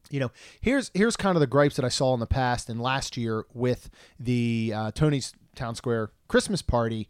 [0.10, 0.32] you know,
[0.62, 3.46] here's here's kind of the gripes that I saw in the past and last year
[3.54, 3.90] with
[4.20, 7.08] the uh, Tony's Town Square Christmas party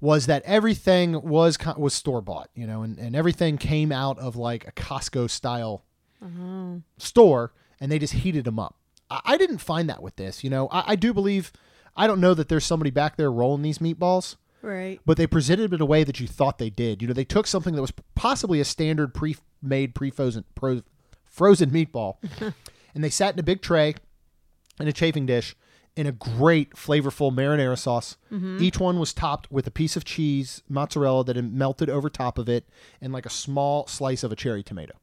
[0.00, 4.36] was that everything was was store bought, you know, and, and everything came out of
[4.36, 5.84] like a Costco style
[6.98, 8.76] store, and they just heated them up.
[9.10, 10.68] I, didn't find that with this, you know.
[10.70, 11.52] I, I do believe,
[11.96, 15.00] I don't know that there's somebody back there rolling these meatballs Right.
[15.06, 17.00] but they presented it in a way that you thought they did.
[17.00, 20.44] You know, they took something that was possibly a standard pre-made, pre frozen
[21.24, 22.16] frozen meatball,
[22.94, 23.94] and they sat in a big tray
[24.78, 25.56] in a chafing dish
[25.96, 28.16] in a great flavorful marinara sauce.
[28.32, 28.62] Mm-hmm.
[28.62, 32.38] Each one was topped with a piece of cheese, mozzarella that had melted over top
[32.38, 32.68] of it,
[33.00, 34.94] and like a small slice of a cherry tomato.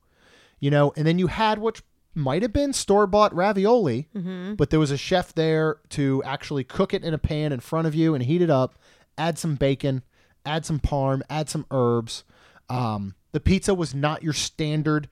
[0.59, 1.81] You know, and then you had what
[2.17, 4.09] might have been store-bought ravioli,
[4.57, 7.87] but there was a chef there to actually cook it in a pan in front
[7.87, 8.75] of you and heat it up,
[9.17, 10.03] add some bacon,
[10.45, 12.23] add some parm, add some herbs.
[12.69, 15.07] Um, the pizza was not your standard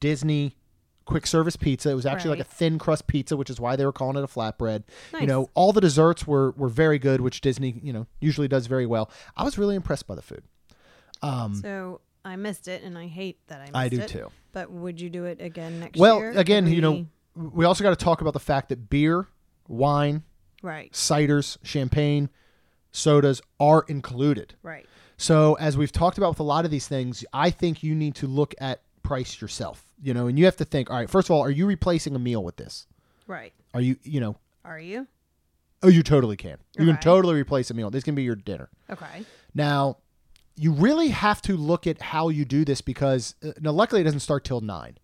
[0.00, 0.56] Disney
[1.04, 1.90] quick service pizza.
[1.90, 4.24] It was actually like a thin crust pizza, which is why they were calling it
[4.24, 4.82] a flatbread.
[5.20, 8.66] You know, all the desserts were were very good, which Disney, you know, usually does
[8.66, 9.10] very well.
[9.36, 10.42] I was really impressed by the food.
[11.22, 13.76] Um, So I missed it, and I hate that I missed it.
[13.76, 14.08] I do it.
[14.08, 14.30] too.
[14.52, 16.30] But would you do it again next Well, year?
[16.32, 17.06] Well, again, you know,
[17.36, 19.28] we- we also got to talk about the fact that beer,
[19.68, 20.22] wine,
[20.62, 20.92] Right.
[20.92, 22.28] ciders, champagne,
[22.92, 24.54] sodas are included.
[24.62, 24.86] Right.
[25.16, 28.14] So as we've talked about with a lot of these things, I think you need
[28.16, 29.84] to look at price yourself.
[30.02, 32.14] You know, and you have to think, all right, first of all, are you replacing
[32.14, 32.86] a meal with this?
[33.26, 33.52] Right.
[33.72, 35.06] Are you, you know, Are you?
[35.82, 36.58] oh, you totally can.
[36.78, 37.88] You can totally replace a meal.
[37.90, 38.68] This can be your dinner.
[38.90, 39.24] Okay.
[39.54, 39.98] Now,
[40.56, 44.04] you really have to look at how you do this because uh, now luckily it
[44.04, 44.96] doesn't start till nine.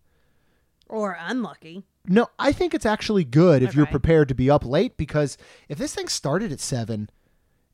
[0.89, 1.85] Or unlucky.
[2.07, 5.39] No, I think it's actually good if you're prepared to be up late because
[5.69, 7.09] if this thing started at seven,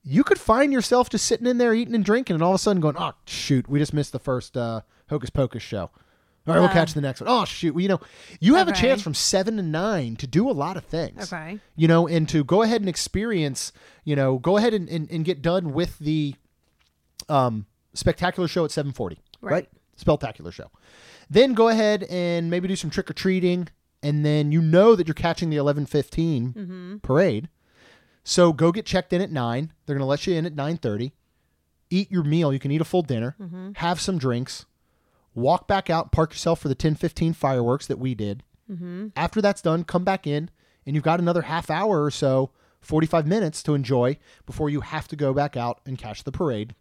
[0.04, 2.58] you could find yourself just sitting in there eating and drinking, and all of a
[2.58, 5.90] sudden going, "Oh shoot, we just missed the first uh, Hocus Pocus show."
[6.46, 6.72] All right, we'll Uh.
[6.72, 7.28] catch the next one.
[7.28, 8.00] Oh shoot, well, you know,
[8.40, 11.32] you have a chance from seven to nine to do a lot of things.
[11.32, 11.58] Okay.
[11.74, 13.72] You know, and to go ahead and experience,
[14.04, 16.34] you know, go ahead and, and, and get done with the
[17.28, 19.18] um, spectacular show at seven forty.
[19.40, 19.52] Right.
[19.52, 19.68] Right.
[19.96, 20.70] Spectacular show.
[21.28, 23.68] Then go ahead and maybe do some trick or treating,
[24.02, 26.98] and then you know that you're catching the eleven mm-hmm.
[26.98, 27.48] parade.
[28.24, 29.72] So go get checked in at nine.
[29.86, 31.14] They're gonna let you in at nine thirty.
[31.90, 32.52] Eat your meal.
[32.52, 33.34] You can eat a full dinner.
[33.40, 33.72] Mm-hmm.
[33.76, 34.66] Have some drinks.
[35.34, 36.12] Walk back out.
[36.12, 38.42] Park yourself for the ten fifteen fireworks that we did.
[38.70, 39.08] Mm-hmm.
[39.16, 40.50] After that's done, come back in,
[40.84, 42.50] and you've got another half hour or so,
[42.80, 46.32] forty five minutes to enjoy before you have to go back out and catch the
[46.32, 46.74] parade.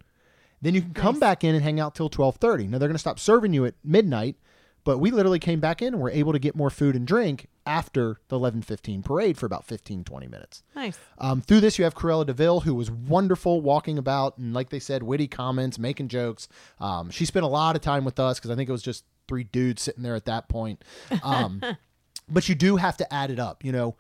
[0.62, 1.20] Then you can come Nice.
[1.20, 2.68] back in and hang out till twelve thirty.
[2.68, 4.36] Now they're gonna stop serving you at midnight,
[4.84, 7.47] but we literally came back in and were able to get more food and drink
[7.66, 10.64] after the eleven fifteen parade for about 15, 20 minutes.
[10.76, 10.97] Nice.
[11.20, 14.70] Um, through this, you have Cruella de Vil, who was wonderful walking about and, like
[14.70, 16.47] they said, witty comments, making jokes.
[16.80, 19.03] Um, she spent a lot of time with us because I think it was just
[19.28, 20.84] three dudes sitting there at that point.
[21.22, 21.62] Um,
[22.30, 23.95] but you do have to add it up, you know.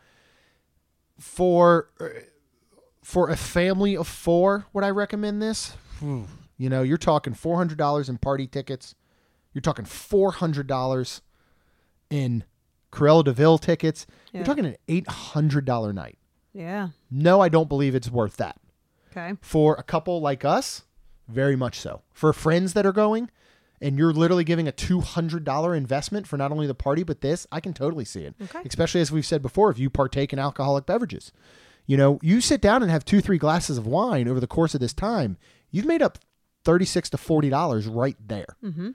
[1.19, 1.89] For
[3.03, 5.73] for a family of four, would I recommend this?
[6.57, 8.95] You know, you're talking four hundred dollars in party tickets.
[9.53, 11.21] You're talking four hundred dollars
[12.09, 12.43] in
[12.91, 14.05] Cruella de Vil tickets.
[14.31, 14.39] Yeah.
[14.39, 16.17] You're talking an eight hundred dollar night.
[16.53, 16.89] Yeah.
[17.11, 18.59] No, I don't believe it's worth that.
[19.11, 19.37] Okay.
[19.41, 20.83] For a couple like us,
[21.27, 22.01] very much so.
[22.11, 23.29] For friends that are going,
[23.79, 27.21] and you're literally giving a two hundred dollar investment for not only the party but
[27.21, 28.35] this, I can totally see it.
[28.41, 28.61] Okay.
[28.65, 31.31] Especially as we've said before, if you partake in alcoholic beverages,
[31.85, 34.73] you know, you sit down and have two, three glasses of wine over the course
[34.73, 35.37] of this time,
[35.71, 36.17] you've made up
[36.67, 38.57] thirty six to forty dollars right there.
[38.63, 38.89] Mm-hmm.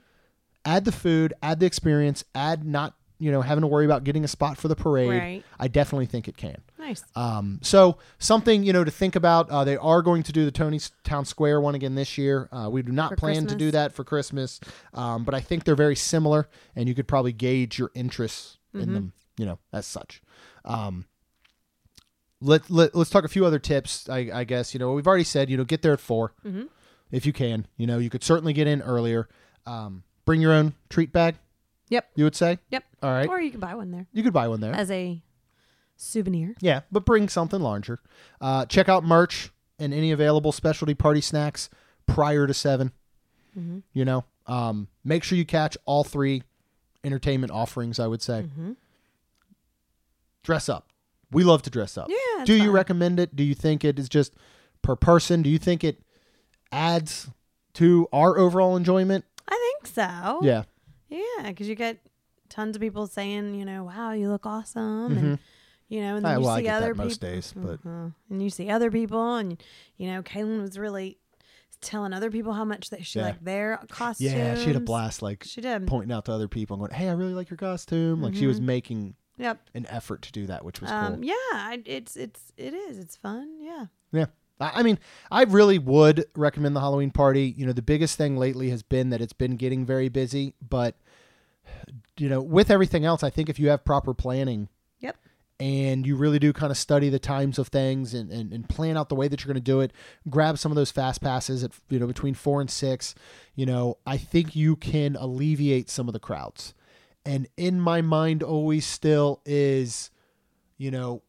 [0.63, 4.23] Add the food, add the experience, add not you know having to worry about getting
[4.23, 5.09] a spot for the parade.
[5.09, 5.43] Right.
[5.59, 6.61] I definitely think it can.
[6.77, 7.03] Nice.
[7.15, 9.49] Um, so something you know to think about.
[9.49, 12.47] Uh, they are going to do the Tony Town Square one again this year.
[12.51, 14.59] Uh, we do not For plan to do that for Christmas,
[14.93, 18.83] um, but I think they're very similar, and you could probably gauge your interests Mm-hmm.
[18.87, 19.13] in them.
[19.37, 20.21] You know, as such.
[20.65, 21.05] Um,
[22.41, 24.09] let, let let's talk a few other tips.
[24.09, 26.67] I, I guess you know we've already said you know get there at 4 Mhm.
[27.13, 27.65] If you can.
[27.77, 29.29] You know you could certainly get in earlier.
[29.65, 31.35] Um, bring your own treat bag.
[31.89, 32.09] Yep.
[32.15, 32.59] You would say.
[32.71, 32.83] Yep.
[33.01, 33.29] All right.
[33.29, 34.73] Or you can buy one there You could buy one there.
[34.73, 35.21] as a
[35.95, 36.55] souvenir.
[36.59, 37.99] Yeah, but bring something larger.
[38.41, 41.69] Uh, check out merch and any available specialty party snacks
[42.07, 42.91] prior to 7
[43.57, 43.79] Mm-hmm.
[43.93, 46.41] You know, um, make sure you catch all three
[47.03, 47.99] entertainment offerings.
[47.99, 48.71] I would say Mm-hmm.
[50.43, 50.89] dress up.
[51.31, 52.09] We love to dress up.
[52.09, 52.45] Yeah.
[52.45, 53.35] Do you recommend it?
[53.35, 54.33] Do you think it is just
[54.81, 55.41] per person?
[55.41, 56.01] Do you think it
[56.73, 57.29] adds
[57.75, 59.25] to our overall enjoyment?
[59.47, 60.39] I think so.
[60.43, 60.63] Yeah.
[61.09, 61.99] Yeah, because you get
[62.49, 65.11] tons of people saying, you know, wow, you look awesome.
[65.15, 65.17] Mhm.
[65.17, 65.39] And,
[65.89, 67.29] you know, and then I, you well, I see other that most people.
[67.35, 68.09] days, but Uh-huh.
[68.29, 69.61] And you see other people, and,
[69.97, 71.17] you know, Kaylin was really
[71.81, 73.25] telling other people how much that she Yeah.
[73.25, 74.31] liked their costumes.
[74.33, 75.21] yeah, she had a blast.
[75.21, 75.85] Like She did.
[75.85, 78.47] pointing out to other people and going, "Hey, I really like your costume." Like she
[78.47, 79.69] was making Yep.
[79.73, 81.25] an effort to do that, which was Um, cool.
[81.25, 82.97] yeah, I, it's it's it is.
[82.99, 83.57] It's fun.
[83.59, 83.87] Yeah.
[84.13, 84.27] Yeah.
[84.59, 84.99] I mean,
[85.31, 87.53] I really would recommend the Halloween party.
[87.57, 90.95] You know, the biggest thing lately has been that it's been getting very busy, but
[92.17, 95.17] you know, with everything else, I think if you have proper planning Yep.
[95.59, 98.97] and you really do kind of study the times of things and, and, and plan
[98.97, 99.91] out the way that you're going to do it,
[100.29, 103.15] grab some of those fast passes at, you know, between four and six,
[103.55, 106.73] you know, I think you can alleviate some of the crowds.
[107.25, 110.11] And in my mind, always still is,
[110.77, 111.23] you know,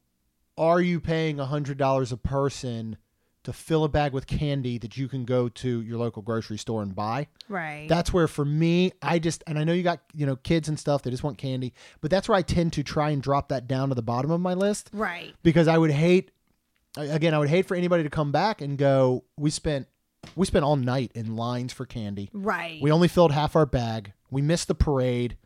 [0.58, 2.96] are you paying a $100 a person
[3.44, 6.82] to fill a bag with candy that you can go to your local grocery store
[6.82, 7.28] and buy?
[7.48, 7.86] Right.
[7.88, 10.78] That's where for me, I just and I know you got, you know, kids and
[10.78, 13.68] stuff that just want candy, but that's where I tend to try and drop that
[13.68, 15.34] down to the bottom of my list right.
[15.42, 16.30] because I would hate
[16.96, 19.88] again, I would hate for anybody to come back and go, we spent
[20.36, 22.30] we spent all night in lines for candy.
[22.32, 22.80] Right.
[22.80, 24.12] We only filled half our bag.
[24.30, 25.36] We missed the parade.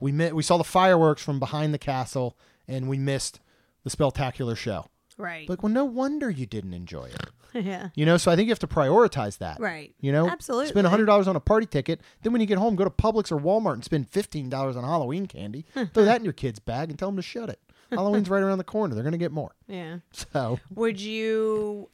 [0.00, 2.36] We mi- we saw the fireworks from behind the castle
[2.66, 3.40] and we missed
[3.84, 4.86] the spectacular show.
[5.16, 5.48] Right.
[5.48, 7.30] Like, well, no wonder you didn't enjoy it.
[7.64, 7.88] yeah.
[7.94, 9.60] You know, so I think you have to prioritize that.
[9.60, 9.94] Right.
[10.00, 10.68] You know, Absolutely.
[10.68, 12.00] Spend hundred dollars on a party ticket.
[12.22, 14.84] Then when you get home, go to Publix or Walmart and spend fifteen dollars on
[14.84, 15.64] Halloween candy.
[15.74, 17.60] Throw that in your kid's bag and tell them to shut it.
[17.90, 18.94] Halloween's right around the corner.
[18.94, 19.54] They're gonna get more.
[19.68, 19.98] Yeah.
[20.12, 21.90] So Would you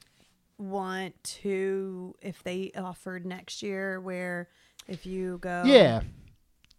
[0.58, 4.48] want to if they offered next year where
[4.86, 6.02] if you go yeah,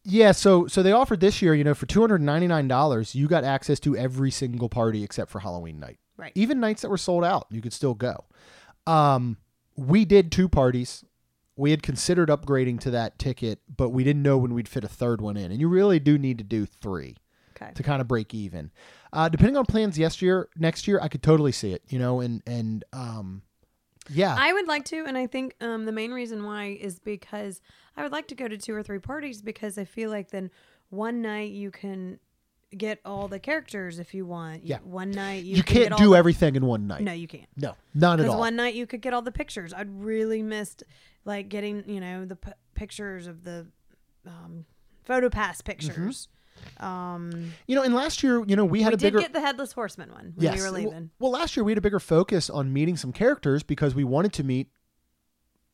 [0.03, 0.31] yeah.
[0.31, 1.53] So so they offered this year.
[1.53, 5.03] You know, for two hundred ninety nine dollars, you got access to every single party
[5.03, 5.99] except for Halloween night.
[6.21, 6.31] Right.
[6.35, 8.25] Even nights that were sold out, you could still go.
[8.87, 9.37] Um,
[9.75, 11.03] we did two parties
[11.55, 14.87] we had considered upgrading to that ticket, but we didn't know when we'd fit a
[14.87, 15.51] third one in.
[15.51, 17.17] And you really do need to do three
[17.55, 17.71] Okay.
[17.75, 18.71] to kind of break even.
[19.13, 22.21] Uh, depending on plans yes year, next year, I could totally see it, you know,
[22.21, 23.43] and, and, um,
[24.09, 24.35] yeah.
[24.37, 27.61] I would like to, and I think um, the main reason why is because
[27.95, 30.49] I would like to go to two or three parties because I feel like then
[30.89, 32.19] one night you can
[32.77, 34.65] get all the characters if you want.
[34.65, 34.79] Yeah.
[34.83, 37.01] One night you, you, can can't do the- everything in one night.
[37.01, 37.47] No, you can't.
[37.55, 38.39] No, not at all.
[38.39, 39.73] one night you could get all the pictures.
[39.73, 40.83] I'd really missed
[41.25, 43.67] like getting you know the p- pictures of the
[44.25, 44.65] um,
[45.03, 46.27] photo pass pictures.
[46.79, 49.19] Um, you know, and last year, you know, we we had a did bigger.
[49.19, 50.55] get the headless horseman one when yes.
[50.55, 51.09] we were Well- leaving.
[51.19, 54.33] Well, last year we had a bigger focus on meeting some characters because we wanted
[54.33, 54.69] to meet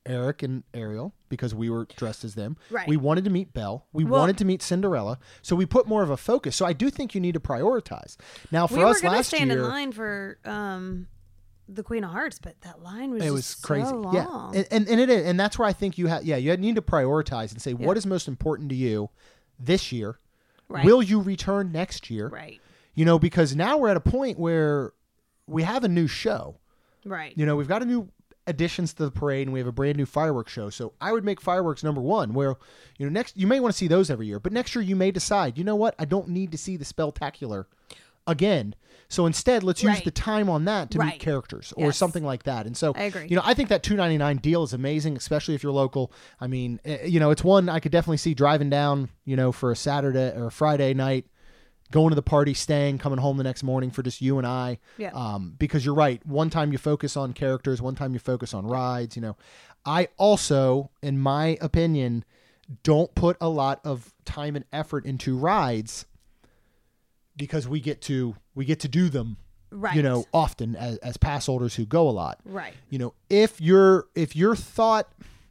[0.08, 2.58] Eric and Ariel because we were dressed as them.
[2.72, 2.88] Right.
[2.88, 3.86] We wanted to meet Belle.
[3.94, 5.20] We Well- wanted to meet Cinderella.
[5.42, 6.56] So we put more of a focus.
[6.56, 8.16] So I do think you need to prioritize.
[8.52, 11.08] Now, for we us last stand year, in line for um,
[11.68, 13.92] the Queen of Hearts, but that line was it just was so crazy.
[13.92, 14.16] long.
[14.16, 16.24] Yeah, and, and and it is, and that's where I think you have.
[16.24, 17.86] Yeah, you need to prioritize and say Yeah.
[17.86, 19.10] what is most important to you
[19.60, 20.18] this year.
[20.70, 20.86] Right.
[20.86, 22.28] Will you return next year?
[22.30, 22.60] right,
[22.94, 24.92] You know, because now we're at a point where
[25.46, 26.58] we have a new show.
[27.06, 28.10] right, You know, we've got a new
[28.48, 30.70] additions to the parade and we have a brand new fireworks show.
[30.70, 32.56] So I would make fireworks number one where,
[32.98, 34.96] you know, next you may want to see those every year, but next year you
[34.96, 37.68] may decide, you know what, I don't need to see the spectacular
[38.26, 38.76] again.
[39.10, 40.04] So instead, let's use Right.
[40.04, 41.98] the time on that to meet characters or Yes.
[41.98, 42.66] something like that.
[42.66, 43.28] And so, I agree.
[43.30, 46.12] you know, I think that two ninety nine deal is amazing, especially if you're local.
[46.42, 49.54] I mean, eh, you know, it's one I could definitely see driving down, you know,
[49.54, 51.26] for a Saturday or a Friday night,
[51.92, 54.80] going to the party, staying, coming home the next morning for just you and I.
[54.98, 55.12] Yeah.
[55.14, 56.26] Um, because you're right.
[56.26, 59.16] One time you focus on characters, one time you focus on rides.
[59.16, 59.38] You know,
[59.86, 62.26] I also, in my opinion,
[62.84, 66.06] don't put a lot of time and effort into rides
[67.38, 69.38] because we get to we get to do them
[69.72, 69.96] right.
[69.96, 73.62] you know often as, as pass holders who go a lot right, you know if
[73.62, 75.08] you're if your thought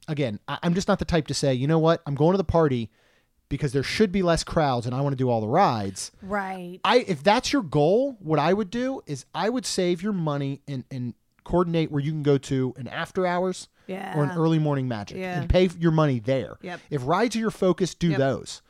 [0.09, 2.39] again I, i'm just not the type to say you know what i'm going to
[2.39, 2.91] the party
[3.49, 6.81] because there should be less crowds and i want to do all the rides right,
[6.85, 10.61] i if that's your goal what i would do is i would save your money
[10.69, 14.59] and and coordinate where you can go to an after hours yeah, or an early
[14.59, 15.41] morning magic Yeah.
[15.41, 16.81] and pay your money there Yep.
[16.91, 18.19] if rides are your focus do Yep.
[18.19, 18.63] those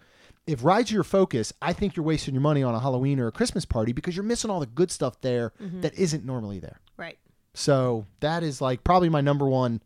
[0.46, 3.28] if rides are your focus i think you're wasting your money on a halloween or
[3.28, 5.80] a christmas party because you're missing all the good stuff there Mm-hmm.
[5.80, 7.16] that isn't normally there right.
[7.54, 9.80] so that is like probably my number one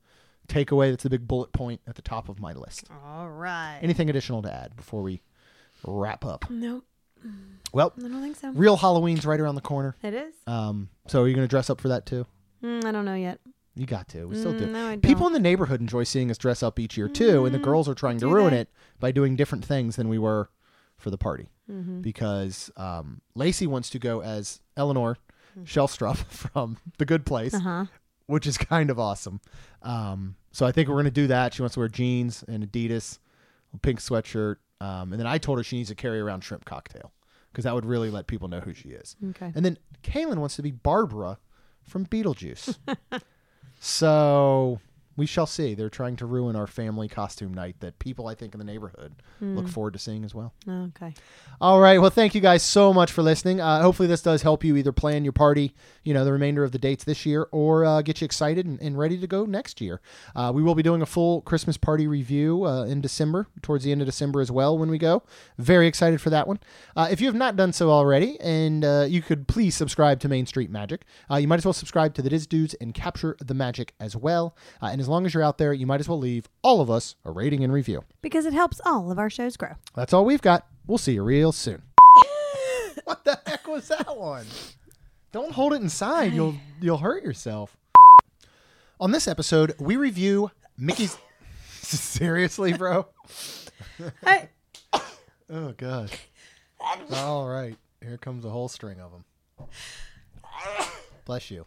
[0.51, 0.90] takeaway.
[0.90, 2.88] That's the big bullet point at the top of my list.
[3.07, 3.78] All right.
[3.82, 5.22] Anything additional to add before we
[5.86, 6.51] wrap up?
[6.51, 6.84] nope,
[7.72, 8.51] Well, I don't think so.
[8.51, 9.96] real Halloween's right around the corner.
[10.03, 10.34] It is.
[10.46, 12.26] Um, so are you going to dress up for that too?
[12.62, 13.40] Mm, I don't know yet.
[13.76, 14.26] You got to.
[14.26, 14.66] We still Mm, do.
[14.66, 15.28] no, I People don't.
[15.28, 17.88] in the neighborhood enjoy seeing us dress up each year too, and the Mm, girls
[17.88, 18.61] are trying to ruin they?
[18.61, 20.51] it by doing different things than we were
[20.98, 21.48] for the party.
[21.70, 22.01] Mm-hmm.
[22.01, 25.16] Because um, Lacey wants to go as Eleanor
[25.64, 27.55] Shellstrop from The Good Place.
[27.55, 27.84] Uh huh.
[28.31, 29.41] Which is kind of awesome.
[29.83, 31.55] Um, so I think we're going to do that.
[31.55, 33.18] She wants to wear jeans and Adidas,
[33.74, 36.64] a pink sweatshirt, um, and then I told her she needs to carry around shrimp
[36.64, 37.12] cocktail
[37.53, 39.16] because that would really let people know who she is.
[39.31, 39.53] Okay.
[39.55, 41.39] And then Kaylin wants to be Barbara
[41.83, 42.78] from Beetlejuice.
[43.81, 44.81] so
[45.16, 45.74] we shall see.
[45.74, 49.14] They're trying to ruin our family costume night that people I think in the neighborhood
[49.40, 50.52] look forward to seeing as well.
[50.68, 51.14] Okay.
[51.61, 52.00] All right.
[52.00, 53.61] Well, thank you guys so much for listening.
[53.61, 56.72] Uh, hopefully, this does help you either plan your party, you know, the remainder of
[56.72, 59.80] the dates this year, or uh, get you excited and, and ready to go next
[59.80, 60.00] year.
[60.34, 63.92] Uh, we will be doing a full Christmas party review uh, in December, towards the
[63.92, 65.22] end of December as well, when we go.
[65.58, 66.61] Very excited for that one.
[66.96, 70.28] Uh, if you have not done so already, and uh, you could please subscribe to
[70.28, 73.36] Main Street Magic, uh, you might as well subscribe to the Diz Dudes and capture
[73.40, 74.56] the magic as well.
[74.82, 76.90] Uh, and as long as you're out there, you might as well leave all of
[76.90, 78.05] us a rating and review.
[78.20, 79.76] Because it helps all of our shows grow.
[79.94, 80.66] That's all we've got.
[80.86, 81.80] We'll see you real soon.
[83.05, 84.44] what the heck was that one?
[85.32, 86.34] Don't hold it inside.
[86.34, 87.78] You'll you'll hurt yourself.
[89.01, 91.16] On this episode, we review Mickey's
[91.80, 93.07] Seriously, bro?
[94.22, 94.51] Hey.
[95.53, 96.12] Oh god.
[97.14, 97.76] All right.
[98.01, 99.24] Here comes a whole string of them.
[101.24, 101.66] Bless you.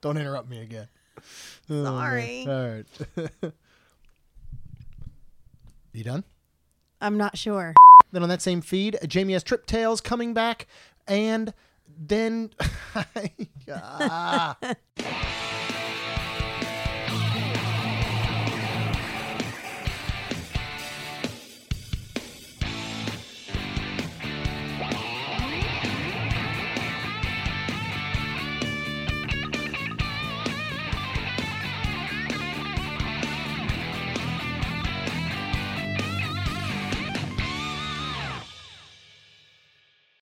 [0.00, 0.86] Don't interrupt me again.
[1.70, 1.84] Oh.
[1.84, 2.46] Sorry.
[2.46, 3.52] All right.
[5.92, 6.24] you done?
[7.00, 7.74] I'm not sure.
[8.12, 10.66] Then on that same feed, Jamie has Trip Tales coming back,
[11.06, 11.52] and
[11.98, 12.50] then.
[13.70, 14.56] Ah.